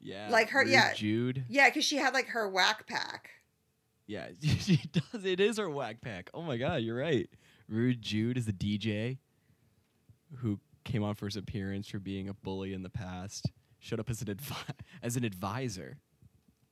[0.00, 0.94] Yeah, Like her- Rude yeah.
[0.94, 1.44] Jude.
[1.48, 3.30] yeah because she had like her whack pack
[4.06, 5.24] Yeah, she does.
[5.24, 6.30] It is her whack pack.
[6.32, 7.28] Oh my god, you're right.
[7.68, 9.18] Rude Jude is the DJ
[10.36, 13.50] who came on for his appearance for being a bully in the past.
[13.80, 15.98] Showed up as an advi- as an advisor.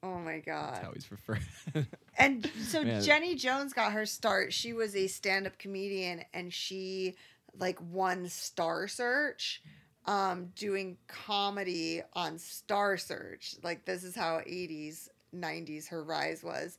[0.02, 0.74] oh my god.
[0.76, 1.40] That's how he's referred.
[2.18, 3.02] And so Man.
[3.02, 4.54] Jenny Jones got her start.
[4.54, 7.16] She was a stand-up comedian and she
[7.58, 9.60] like won Star Search
[10.06, 13.56] um doing comedy on Star Search.
[13.62, 16.78] Like this is how 80s 90s her rise was.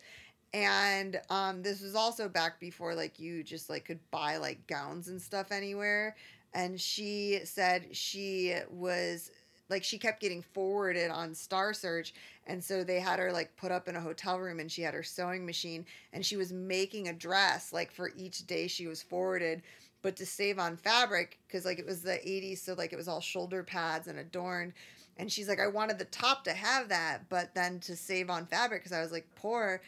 [0.54, 5.10] And um this was also back before like you just like could buy like gowns
[5.10, 6.16] and stuff anywhere
[6.54, 9.32] and she said she was
[9.70, 12.14] like she kept getting forwarded on Star Search
[12.48, 14.94] and so they had her like put up in a hotel room and she had
[14.94, 19.04] her sewing machine and she was making a dress like for each day she was
[19.04, 19.62] forwarded
[20.08, 23.10] but to save on fabric because like it was the 80s so like it was
[23.10, 24.72] all shoulder pads and adorned
[25.18, 28.46] and she's like i wanted the top to have that but then to save on
[28.46, 29.82] fabric because i was like poor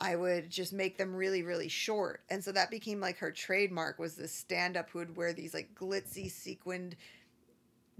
[0.00, 3.98] i would just make them really really short and so that became like her trademark
[3.98, 6.96] was this stand up who would wear these like glitzy sequined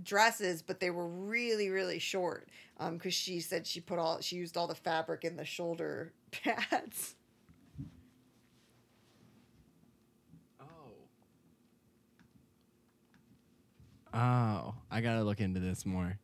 [0.02, 2.50] dresses, but they were really, really short.
[2.78, 6.12] Um, because she said she put all she used all the fabric in the shoulder
[6.30, 7.14] pads.
[14.16, 16.18] Oh, I gotta look into this more.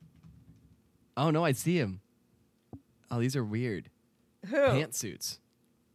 [1.16, 2.00] Oh no, I see him.
[3.10, 3.90] Oh, these are weird
[4.46, 4.56] Who?
[4.56, 5.38] pantsuits.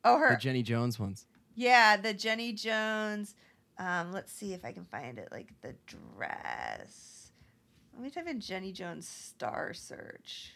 [0.05, 0.35] oh, her.
[0.35, 0.37] The.
[0.37, 1.25] Jenny Jones ones.
[1.55, 3.33] Yeah, the Jenny Jones.
[3.79, 5.29] Um, let's see if I can find it.
[5.31, 7.31] Like the dress.
[7.93, 10.53] Let me type in Jenny Jones star search.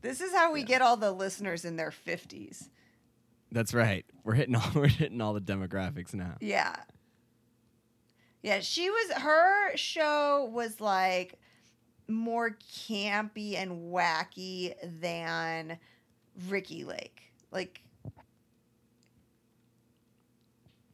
[0.00, 0.66] This is how we Yeah.
[0.66, 2.68] get all the listeners in their fifties.
[3.50, 4.04] That's right.
[4.24, 6.36] We're hitting all we're hitting all the demographics now.
[6.40, 6.74] Yeah.
[8.42, 11.38] Yeah, she was her show was like
[12.06, 15.78] more campy and wacky than
[16.48, 17.22] Ricki Lake.
[17.50, 17.82] Like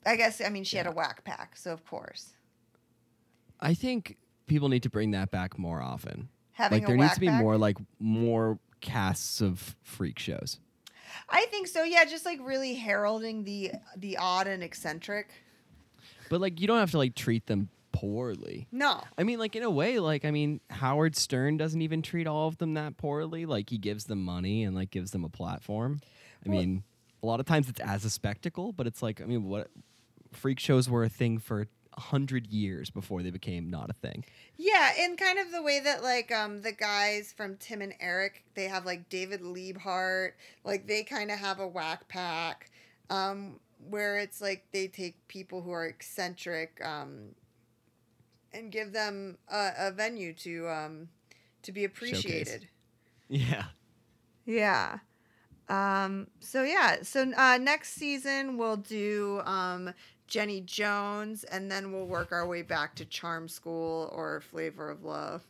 [0.07, 2.31] I guess I mean she had a whack pack, so of course.
[3.61, 4.17] I think
[4.47, 6.29] people need to bring that back more often.
[6.53, 7.41] Having like there needs to be pack.
[7.41, 10.61] more like more casts of freak shows.
[11.29, 15.31] I think so, yeah, just like really heralding the the odd and eccentric.
[16.29, 18.67] But like you don't have to like treat them poorly.
[18.73, 19.01] No.
[19.17, 22.49] I mean, like in a way, like I mean, Howard Stern doesn't even treat all
[22.49, 23.47] of them that poorly.
[23.47, 26.01] Like he gives them money and like gives them a platform.
[26.45, 26.83] I Well- mean,
[27.23, 29.71] a lot of times it's as a spectacle, but it's like I mean, what
[30.33, 34.25] freak shows were a thing for a hundred years before they became not a thing.
[34.57, 38.43] Yeah, in kind of the way that like um the guys from Tim and Eric,
[38.55, 42.71] they have like David Liebe Hart, like they kind of have a whack pack,
[43.11, 47.35] um, where it's like they take people who are eccentric, um,
[48.53, 51.09] and give them a, a venue to um
[51.63, 52.69] to be appreciated.
[53.29, 53.65] Yeah.
[54.47, 54.99] Yeah.
[55.69, 59.95] Um, so yeah, so uh, next season we'll do um,
[60.27, 65.05] Jenny Jones, and then we'll work our way back to Charm School or Flavor of
[65.05, 65.43] Love.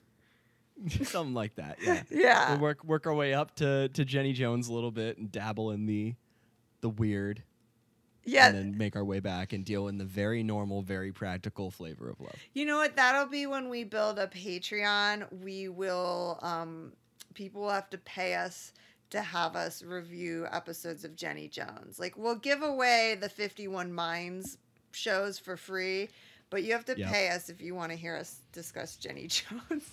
[1.02, 1.78] Something like that.
[1.82, 2.02] Yeah.
[2.10, 2.50] Yeah.
[2.50, 5.70] We'll work work our way up to, to Jenny Jones a little bit and dabble
[5.72, 6.14] in the
[6.80, 7.42] the weird
[8.26, 8.48] Yeah.
[8.48, 12.08] and then make our way back and deal in the very normal, very practical flavor
[12.10, 12.36] of love.
[12.54, 12.96] You know what?
[12.96, 15.26] That'll be when we build a Patreon.
[15.42, 16.92] We will, um,
[17.34, 18.72] people will have to pay us
[19.10, 21.98] to have us review episodes of Jenny Jones.
[22.00, 24.56] Like, we'll give away the 51 Minds
[24.92, 26.08] shows for free,
[26.50, 27.10] but you have to Yep.
[27.10, 29.84] pay us if you want to hear us discuss Jenny Jones.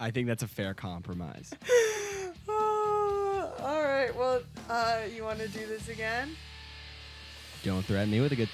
[0.00, 1.50] I think that's a fair compromise.
[2.48, 4.14] oh, all right.
[4.14, 6.30] Well, uh, you want to do this again?
[7.62, 8.48] Don't threaten me with a good